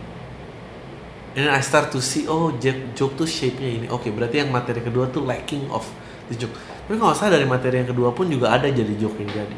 [1.36, 3.86] And then I start to see oh joke, joke tuh shape-nya ini.
[3.92, 5.84] Oke berarti yang materi kedua tuh lacking of
[6.32, 6.56] the joke.
[6.88, 9.56] Tapi kalau nggak salah dari materi yang kedua pun juga ada jadi joke yang jadi.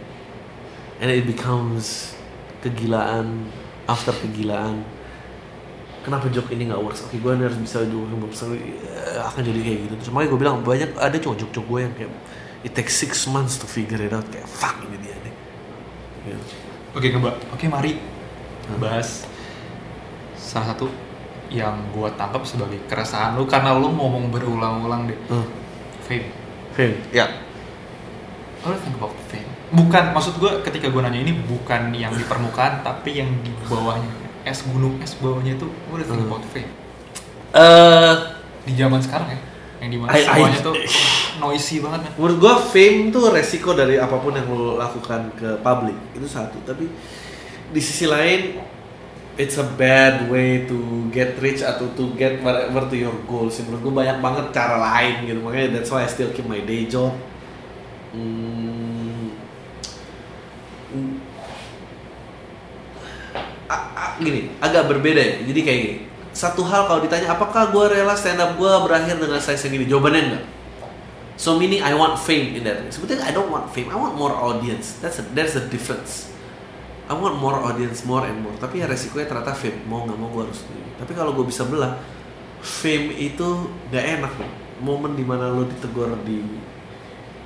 [1.03, 2.14] And it becomes
[2.65, 3.45] kegilaan
[3.85, 4.81] after kegilaan.
[6.05, 7.05] Kenapa joke ini nggak works?
[7.09, 9.95] Oke gue harus bisa joke yang works Eh, akan jadi kayak gitu.
[10.01, 12.13] Terus makanya gue bilang banyak ada cuma joke joke gue yang kayak
[12.65, 14.25] it takes six months to figure it out.
[14.33, 15.35] Kayak fuck ini dia nih.
[16.25, 16.45] Gitu.
[16.97, 17.93] oke mbak oke mari.
[18.81, 19.29] Bahas
[20.41, 20.89] salah satu
[21.53, 25.19] yang gua tangkap sebagai keresahan lu karena lu ngomong berulang-ulang deh.
[25.29, 25.47] Hmm.
[26.05, 26.27] fame.
[26.75, 27.44] Fame, ya
[28.65, 29.45] You think about fame?
[29.71, 34.09] Bukan, maksud gue ketika gue nanya ini bukan yang di permukaan, tapi yang di bawahnya.
[34.43, 36.31] Es gunung, es bawahnya itu, what do you think Hmm.
[36.31, 36.71] about fame?
[37.53, 38.15] Eh,
[38.65, 39.39] Di zaman sekarang ya,
[39.79, 40.75] yang di mana I- I- semuanya tuh
[41.37, 42.13] noisy banget kan.
[42.17, 46.57] menurut gua fame tuh resiko dari apa pun yang lo lakukan ke publik itu satu
[46.65, 46.89] tapi
[47.69, 48.57] di sisi lain
[49.35, 50.79] it's a bad way to
[51.11, 55.29] get rich atau to get whatever to your goals menurut gua banyak banget cara lain
[55.29, 57.13] gitu makanya that's why I still keep my day job
[58.15, 59.35] Hmm.
[63.67, 65.97] A- a- gini agak berbeda ya jadi kayak gini
[66.35, 70.23] satu hal kalau ditanya apakah gua rela stand up gua berakhir dengan saya segini jawabannya
[70.23, 70.45] enggak
[71.35, 72.79] So meaning I want fame in that.
[72.95, 73.91] Sebetulnya I don't want fame.
[73.91, 75.03] I want more audience.
[75.03, 76.31] That's a, that's the difference.
[77.11, 78.55] I want more audience, more and more.
[78.57, 79.83] Tapi ya resikonya ternyata fame.
[79.91, 80.95] Mau nggak mau gue harus ini.
[80.95, 81.99] Tapi kalau gue bisa belah,
[82.63, 84.33] fame itu nggak enak.
[84.79, 86.39] Momen di mana lo ditegur di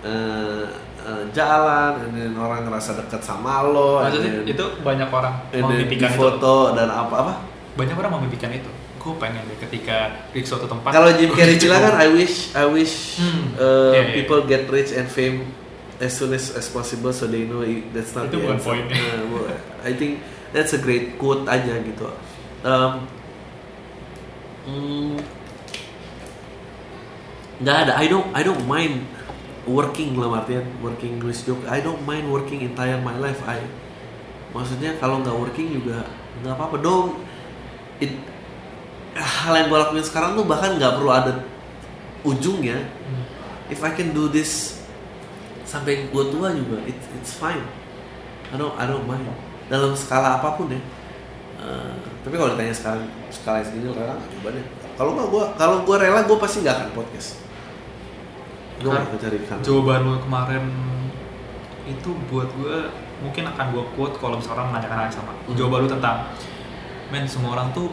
[0.00, 0.64] eh,
[1.00, 6.10] eh, jalan, and then orang ngerasa dekat sama lo, Maksudnya then- itu banyak orang memimpikan
[6.10, 6.18] itu.
[6.18, 7.34] foto dan apa apa.
[7.74, 8.68] Banyak orang memimpikan itu.
[8.98, 10.90] Gue pengen deh ketika di suatu tempat.
[10.90, 13.54] Kalau Jim Carrey bilang kan, I wish, I wish Hmm.
[13.54, 14.12] uh, Iya, iya.
[14.12, 15.46] people get rich and fame
[15.98, 18.94] as soon as, as possible, so they know it- that's not Itu the bukan poinnya.
[18.94, 19.46] Nah, well,
[19.80, 20.18] I think
[20.50, 22.10] that's a great quote aja gitu.
[22.60, 23.06] Um,
[24.64, 25.14] hmm,
[27.58, 27.92] nggak ada.
[27.96, 29.06] I don't, I don't mind
[29.68, 31.60] working lah artian working English joke.
[31.68, 33.38] I don't mind working entire my life.
[33.44, 33.60] I
[34.50, 36.08] maksudnya kalau nggak working juga
[36.40, 37.20] nggak apa-apa dong.
[38.00, 38.14] It,
[39.18, 41.42] hal yang gue lakuin sekarang tuh bahkan nggak perlu ada
[42.22, 43.24] ujungnya Hmm.
[43.66, 44.78] if I can do this
[45.66, 47.62] sampai gue tua juga it's it's fine
[48.48, 49.26] I don't I don't mind
[49.66, 50.80] dalam skala apa pun ya
[51.58, 53.02] Eh, tapi kalau ditanya sekarang
[53.34, 54.62] skala segini rela nggak coba deh
[54.94, 57.42] kalau nggak gue kalau gue rela gue pasti nggak akan podcast
[58.78, 60.64] gue nggak akan cari kamera Jawaban lo kemarin
[61.88, 62.76] itu buat gue
[63.18, 65.32] mungkin akan gue quote kalau misalnya orang menanyakan hal yang sama.
[65.34, 65.56] Hmm.
[65.56, 66.16] Jawaban lo tentang
[67.08, 67.88] men semua orang tuh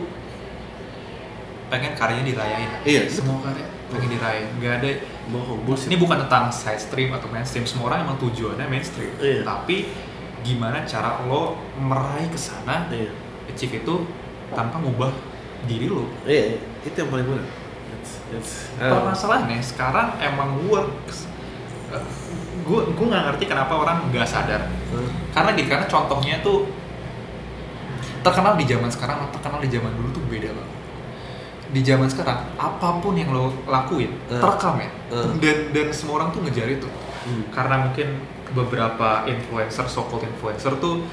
[1.72, 2.70] pengen karyanya dirayain.
[2.86, 3.02] Iya.
[3.10, 4.48] Semua karya pengen dirayain.
[4.62, 4.90] Gak ada
[5.34, 7.66] bohong bullshit ini bukan tentang side stream atau mainstream.
[7.66, 9.10] Semua orang emang tujuannya mainstream.
[9.18, 9.42] Iya.
[9.42, 9.90] Tapi
[10.46, 13.10] gimana cara lo meraih ke sana, iya
[13.50, 13.96] achieve itu
[14.54, 15.10] tanpa ngubah
[15.66, 16.06] diri lo.
[16.30, 17.46] iya itu yang paling benar
[18.36, 21.26] it's, uh, Permasalahannya sekarang emang works.
[22.66, 24.68] Gue gue nggak ngerti kenapa orang nggak sadar.
[24.92, 26.66] uh, Karena gini, karena contohnya tuh
[28.22, 30.74] terkenal di zaman sekarang terkenal di zaman dulu tuh beda banget.
[31.66, 34.40] Di zaman sekarang apa pun yang lo lakuin Eh.
[34.40, 34.90] terekam ya.
[35.14, 35.26] Eh.
[35.38, 36.88] Dan dan semua orang tuh ngejar itu.
[36.90, 37.54] hmm.
[37.54, 38.08] Karena mungkin
[38.54, 41.04] beberapa influencer, so-called influencer tuh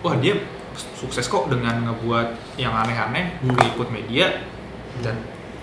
[0.00, 0.38] wah dia
[0.76, 3.56] sukses kok dengan ngebuat yang aneh-aneh, Hmm.
[3.56, 4.42] ikut media
[5.00, 5.16] dan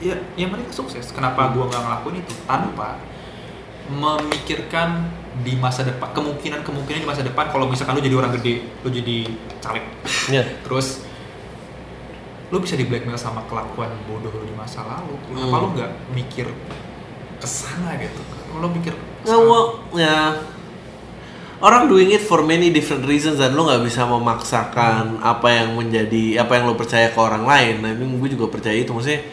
[0.04, 1.10] ya ya mereka sukses.
[1.10, 2.34] Kenapa gua nggak ngelakuin itu?
[2.44, 3.00] Tanpa
[3.88, 5.10] memikirkan
[5.44, 8.90] di masa depan kemungkinan kemungkinan di masa depan kalau misalkan lu jadi orang gede lu
[8.90, 9.18] jadi
[9.60, 9.84] caleg.
[10.30, 10.44] Iya.
[10.62, 11.04] terus
[12.48, 15.18] lu bisa di blackmail sama kelakuan bodoh lu di masa lalu.
[15.26, 15.64] Kenapa Hmm.
[15.64, 16.48] lu nggak mikir
[17.42, 18.22] ke sana gitu?
[18.54, 18.94] Lu mikir
[19.26, 20.38] nggak mau ya.
[21.64, 26.44] Orang doing it for many different reasons dan lo nggak bisa memaksakan apa yang menjadi
[26.44, 27.80] apa yang lo percaya ke orang lain.
[27.82, 28.92] Nah ini gue juga percaya itu.
[28.92, 29.24] Maksudnya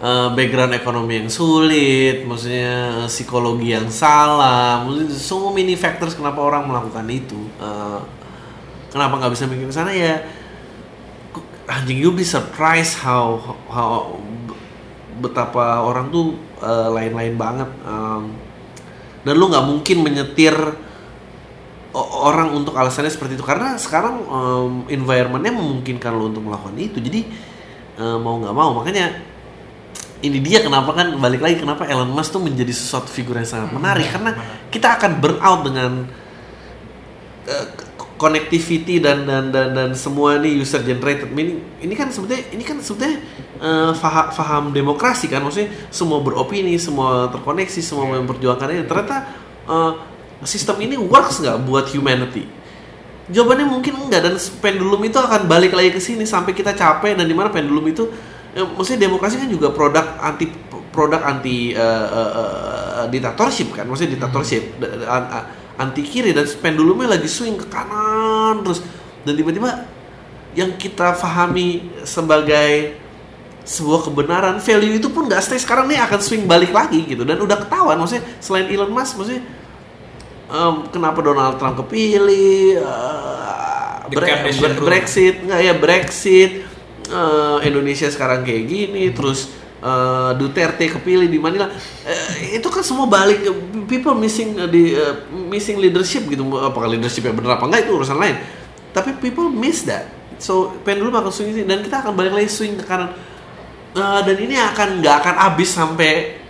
[0.00, 6.40] eh, background ekonomi yang sulit maksudnya eh, psikologi yang salah maksudnya so many factors kenapa
[6.42, 7.38] orang melakukan itu.
[7.60, 8.00] Eh,
[8.90, 9.90] kenapa nggak bisa mikir ke sana?
[9.94, 10.24] Ya
[11.68, 13.40] anjing you be surprised how
[13.72, 14.20] how
[15.18, 17.70] betapa orang tuh eh, lain-lain banget.
[17.86, 18.24] Em,
[19.24, 20.54] dan lu nggak mungkin menyetir
[21.94, 23.46] orang untuk alasannya seperti itu.
[23.46, 26.98] Karena sekarang em, environmentnya memungkinkan lo untuk melakukan itu.
[27.00, 27.20] Jadi
[27.98, 29.33] eh, mau nggak mau makanya
[30.22, 33.74] ini dia kenapa kan balik lagi kenapa Elon Musk tuh menjadi sesuatu figur yang sangat
[33.74, 34.08] menarik.
[34.12, 34.70] Karena Benar.
[34.70, 35.92] kita akan burn out dengan
[37.50, 37.66] eh,
[38.14, 41.28] connectivity dan dan dan dan semua ini user generated.
[41.34, 43.18] Ini ini kan sebetulnya ini kan sebetulnya
[43.58, 45.42] eh, faham, faham demokrasi kan?
[45.42, 48.22] Maksudnya semua beropini semua terkoneksi semua Iya.
[48.22, 49.16] memperjuangkan ini ternyata
[49.68, 49.92] eh,
[50.46, 52.46] sistem ini works nggak buat humanity?
[53.24, 57.24] Jawabannya mungkin enggak dan pendulum itu akan balik lagi ke sini sampai kita capek dan
[57.24, 58.04] di mana pendulum itu
[58.54, 60.46] eh, maksudnya demokrasi kan juga produk anti
[60.94, 63.84] produk anti eh, eh, eh, dictatorship kan?
[63.84, 64.18] Maksudnya
[65.10, 68.80] an- a- anti kiri dan pendulumnya lagi swing ke kanan terus.
[69.26, 69.90] Dan tiba-tiba
[70.54, 72.94] yang kita pahami sebagai
[73.64, 75.58] sebuah kebenaran value itu pun nggak stay.
[75.58, 77.96] Sekarang nih akan swing balik lagi gitu dan udah ketahuan.
[77.98, 79.42] Maksudnya selain Elon Musk maksudnya
[80.46, 82.78] em, kenapa Donald Trump kepilih
[84.04, 84.28] The Bre-
[84.60, 84.78] Bre-.
[84.84, 86.52] Brexit nggak ya Brexit
[87.08, 89.52] eh, Indonesia sekarang kayak gini terus
[89.82, 91.68] eh, Duterte kepilih di Manila
[92.04, 93.44] eh, itu kan semua balik
[93.86, 96.44] people missing eh, di eh, missing leadership gitu.
[96.56, 98.36] Apakah leadershipnya bener apa enggak itu urusan lain.
[98.94, 100.08] Tapi people miss that.
[100.38, 103.12] So pengen dulu makan swing dan kita akan balik lagi swing ke kanan.
[103.94, 106.42] Eh, dan ini akan nggak akan habis sampai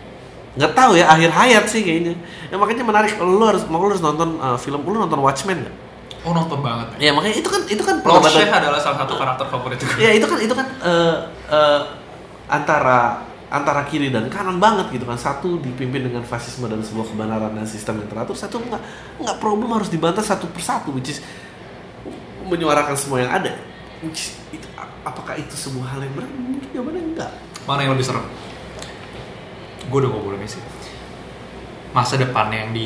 [0.55, 2.14] nggak tahu ya akhir hayat sih kayaknya.
[2.48, 5.84] Ya, makanya menarik lu harus mau lu harus nonton eh, film lu nonton Watchmen nggak
[6.25, 6.97] Oh nonton banget.
[6.97, 10.01] ya makanya itu kan itu kan Lord adalah salah satu karakter favorit gue.
[10.01, 11.16] ya itu kan itu kan eh,
[11.53, 11.81] eh,
[12.49, 17.53] antara antara kiri dan kanan banget gitu kan satu dipimpin dengan fasisme dan sebuah kebenaran
[17.53, 18.83] dan sistem yang teratur satu nggak
[19.20, 21.20] nggak problem harus dibantah satu persatu which is
[22.49, 23.53] menyuarakan semua yang ada
[24.01, 24.66] which is, itu,
[25.05, 27.33] apakah itu sebuah hal yang berat mungkin jawabannya enggak
[27.64, 28.25] Mana yang lebih serem?
[29.89, 30.61] Gue udah ngobrolin sih.
[31.97, 32.77] Masa depan yang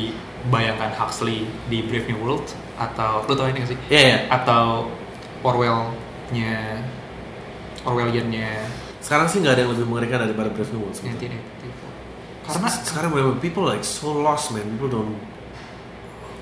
[0.45, 2.47] dibayangkan Huxley di Brave New World
[2.79, 3.79] atau lu tau ini gak sih?
[3.91, 4.17] Iya, iya.
[4.31, 4.87] Atau
[5.43, 6.79] Orwell-nya
[7.83, 8.67] Orwellian-nya
[8.99, 11.39] sekarang sih nggak ada yang lebih mengerikan daripada Brave New World sebetulnya.
[12.43, 12.47] 1984.
[12.49, 15.15] Karena Se- sekarang bener people like so lost man people don't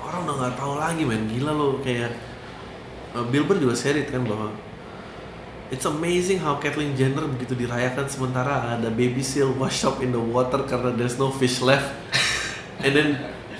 [0.02, 2.16] orang udah nggak tahu lagi man gila lo kayak
[3.12, 4.50] uh, Billboard juga share it kan bahwa
[5.68, 10.18] it's amazing how Kathleen Jenner begitu dirayakan sementara ada baby seal wash up in the
[10.18, 11.92] water karena there's no fish left
[12.80, 13.08] and then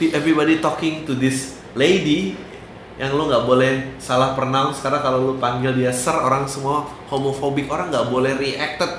[0.01, 2.39] everybody talking to this lady
[2.99, 7.71] yang lo nggak boleh salah pronounce karena kalau lo panggil dia sir orang semua homophobic
[7.71, 8.91] orang nggak boleh reacted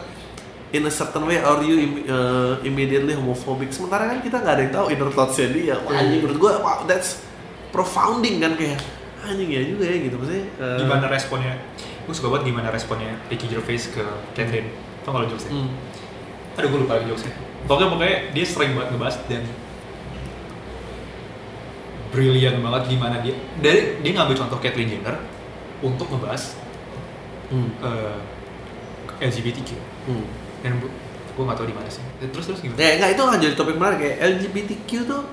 [0.72, 4.62] in a certain way or you im- uh, immediately homophobic sementara kan kita nggak ada
[4.64, 7.20] yang tahu inner thoughts-nya dia Wah, anjing menurut gue wow that's
[7.76, 8.80] profounding kan kayak
[9.20, 11.54] anjing ya juga ya gitu maksudnya uh, gimana responnya?
[12.08, 14.02] Gue suka banget gimana responnya Ricky Gervais ke
[14.34, 14.72] Catherine.
[15.04, 15.52] Tau gak lo jokesnya?
[15.54, 15.70] hmm.
[16.56, 17.34] Aduh gue lupa lagi jokesnya.
[17.68, 19.44] Pokoknya pokoknya dia sering banget ngebahas dan
[22.10, 25.16] brilian banget gimana dia dari dia ngambil contoh Caitlyn Jenner
[25.80, 26.58] untuk ngebahas
[27.50, 27.70] Hmm.
[27.82, 28.18] eh,
[29.26, 29.74] LGBTQ
[30.06, 30.26] Hmm.
[30.62, 32.04] dan gue gak tau di mana sih.
[32.22, 32.78] Terus terus gimana?
[32.78, 35.24] Ya enggak itu akan jadi topik menarik kayak LGBTQ tuh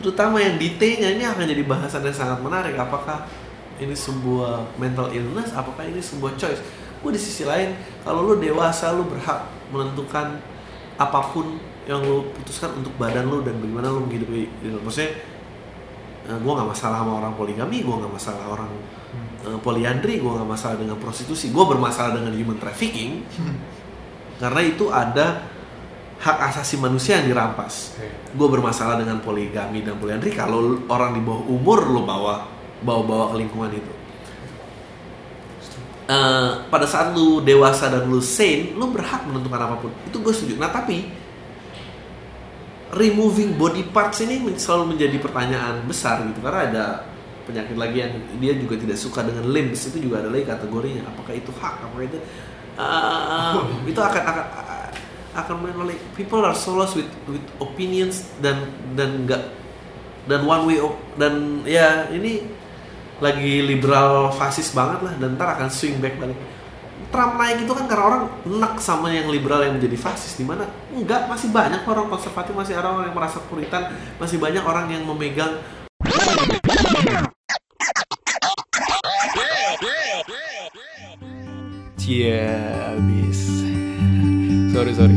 [0.00, 2.74] terutama yang di T-nya ini akan jadi bahasan yang sangat menarik.
[2.74, 3.24] Apakah
[3.78, 5.54] ini sebuah mental illness?
[5.54, 6.60] Apakah ini sebuah choice?
[7.00, 10.40] Gue di sisi lain kalau lu dewasa lu berhak menentukan
[10.96, 14.80] apa pun yang lu putuskan untuk badan lu dan bagaimana lu menghidupi lu.
[14.80, 15.20] maksudnya
[16.24, 18.72] gue nggak masalah sama orang poligami gue nggak masalah orang
[19.44, 23.20] eh, poliandri gue nggak masalah dengan prostitusi gue bermasalah dengan human trafficking
[24.42, 25.54] karena itu ada
[26.24, 28.00] hak asasi manusia yang dirampas.
[28.32, 32.48] Gue bermasalah dengan poligami dan poliandri kalau orang di bawah umur lo bawa
[32.80, 33.92] bawa bawa ke lingkungan itu.
[36.04, 39.92] Eh, pada saat lu dewasa dan lu sane lu berhak menentukan apa pun.
[40.08, 40.56] Itu gue setuju.
[40.56, 41.23] Nah tapi
[42.94, 46.38] removing body parts ini selalu menjadi pertanyaan besar gitu.
[46.40, 46.84] Karena ada
[47.44, 51.02] penyakit lagi yang dia juga tidak suka dengan limbs itu juga ada lagi kategorinya.
[51.10, 51.74] Apakah itu hak?
[51.84, 52.18] Apakah itu
[52.78, 53.54] eh,
[53.90, 54.44] itu akan akan
[55.34, 59.50] akan menolak people are so lost with with opinions dan dan enggak
[60.30, 62.46] dan one way op- dan ya ini
[63.18, 65.14] lagi liberal fasis banget lah.
[65.18, 66.38] Dan ntar akan swing back balik
[67.14, 70.66] Trump naik itu kan karena orang enak sama yang liberal yang menjadi fasis di mana
[70.90, 73.86] enggak masih banyak orang konservatif masih orang yang merasa puritan
[74.18, 75.62] masih banyak orang yang memegang
[82.02, 83.62] Cia abis
[84.74, 85.14] sorry sorry.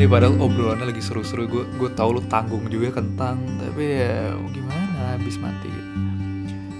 [0.00, 1.44] Ini padahal obrolannya lagi seru-seru.
[1.44, 3.36] Gue gue tahu lu tanggung juga kentang.
[3.60, 5.12] Tapi ya gimana?
[5.12, 5.92] Habis mati gitu.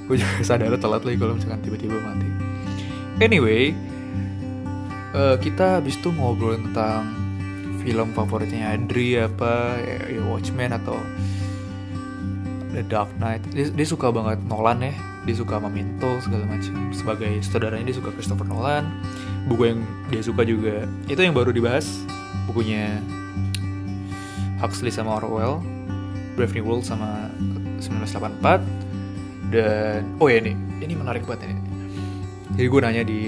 [0.08, 2.26] Gue juga sadar telat lagi kalau misalkan tiba-tiba mati.
[3.20, 3.76] Anyway
[5.14, 7.12] eh, kita habis itu ngobrol tentang
[7.82, 10.96] film favoritnya Adri apa ya, ya Watchmen atau
[12.72, 13.42] The Dark Knight.
[13.52, 14.94] Dia, dia suka banget Nolan ya.
[15.22, 16.74] Dia suka sama Minto segala macam.
[16.90, 18.88] Sebagai saudaranya dia suka Christopher Nolan.
[19.46, 20.88] Buku yang dia suka juga.
[21.06, 21.86] Itu yang baru dibahas.
[22.48, 22.98] Bukunya
[24.62, 25.58] Huxley sama Orwell
[26.38, 27.28] Brave New World sama
[27.82, 28.62] 1984
[29.52, 31.56] dan oh ya ini ini menarik banget ini.
[32.56, 33.20] Jadi gue nanya di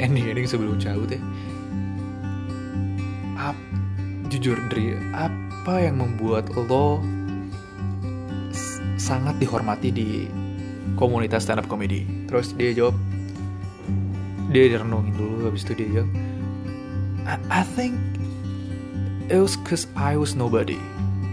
[0.00, 1.20] ending ending sebelum cabut ya.
[3.36, 3.56] Ap,
[4.30, 7.02] jujur Dri apa yang membuat lo
[8.96, 10.30] sangat dihormati di
[10.94, 12.94] komunitas stand up comedy terus dia jawab
[14.54, 16.10] dia renungin dulu habis itu dia jawab
[17.26, 17.98] I, I think
[19.26, 20.78] it was cause I was nobody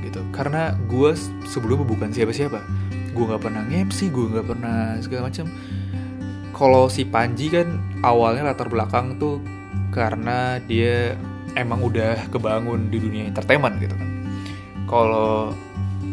[0.09, 0.21] gitu.
[0.33, 1.13] Karena gue
[1.45, 2.59] sebelumnya bukan siapa-siapa.
[3.13, 5.45] Gue nggak pernah MC gue nggak pernah segala macam
[6.59, 9.39] kalau si Panji kan awalnya latar belakang tuh
[9.95, 11.15] karena dia
[11.55, 14.09] emang udah kebangun di dunia entertainment gitu kan.
[14.91, 15.55] Kalau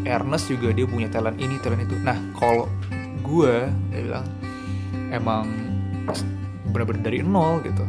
[0.06, 1.98] Ernest juga dia punya talent ini talent itu.
[1.98, 2.70] Nah kalau
[3.26, 4.26] gue dia bilang
[5.10, 5.50] emang
[6.70, 7.82] bener-bener dari nol gitu.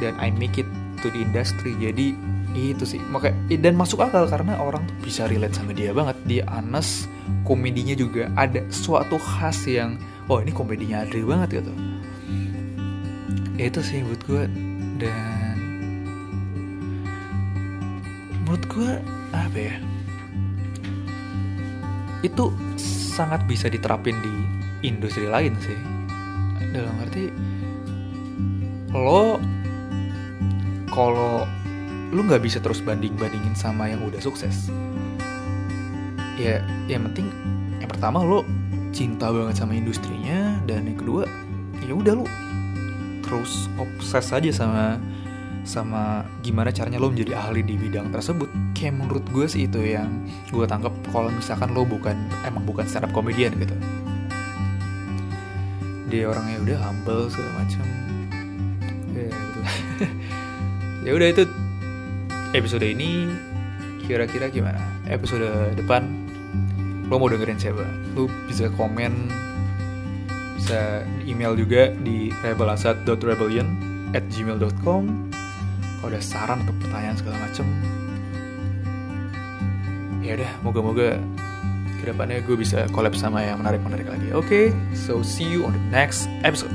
[0.00, 0.66] Dan I make it
[1.04, 1.76] to the industry.
[1.76, 2.16] Jadi
[2.56, 2.98] itu sih.
[3.12, 6.16] Makanya dan masuk akal karena orang tuh bisa relate sama dia banget.
[6.24, 7.06] Dia honest
[7.44, 10.00] komedinya juga ada suatu khas yang
[10.30, 11.74] oh ini komedinya Adri banget gitu.
[13.58, 14.42] Itu sih buat gue
[15.02, 15.56] dan
[18.46, 18.90] menurut gue
[19.34, 19.74] apa ya?
[22.22, 24.34] Itu sangat bisa diterapin di
[24.86, 25.76] industri lain sih.
[26.70, 27.26] Dalam arti
[28.94, 29.42] lo
[30.94, 31.42] kalau
[32.14, 34.66] lu nggak bisa terus banding bandingin sama yang udah sukses
[36.34, 36.58] ya
[36.90, 37.30] yang penting
[37.78, 38.42] yang pertama lo
[38.90, 41.22] cinta banget sama industrinya dan yang kedua
[41.82, 42.26] ya udah lo
[43.22, 44.98] terus obses aja sama
[45.62, 48.48] sama gimana caranya lo menjadi ahli di bidang tersebut.
[48.72, 50.08] Kayak menurut gue sih itu yang
[50.48, 52.16] gue tangkap kalau misalkan lo bukan
[52.48, 53.76] emang bukan stand up comedian gitu.
[56.10, 57.84] Dia orangnya udah humble segala macam
[59.14, 59.60] ya gitu.
[61.00, 61.48] Ya udah itu
[62.52, 63.30] episode ini.
[64.04, 64.82] Kira-kira gimana?
[65.06, 66.29] Episode depan
[67.10, 67.82] lo mau dengerin siapa?
[68.14, 69.28] Lo bisa komen
[70.54, 73.66] bisa email juga di rebelasat.rebellion
[74.14, 75.02] at gmail.com
[76.00, 77.66] kalau ada saran atau pertanyaan segala macem
[80.20, 81.08] ya udah moga-moga
[82.00, 84.28] ke depannya gue bisa collab sama yang menarik-menarik lagi.
[84.32, 84.66] Oke okay?
[84.94, 86.72] so see you on the next episode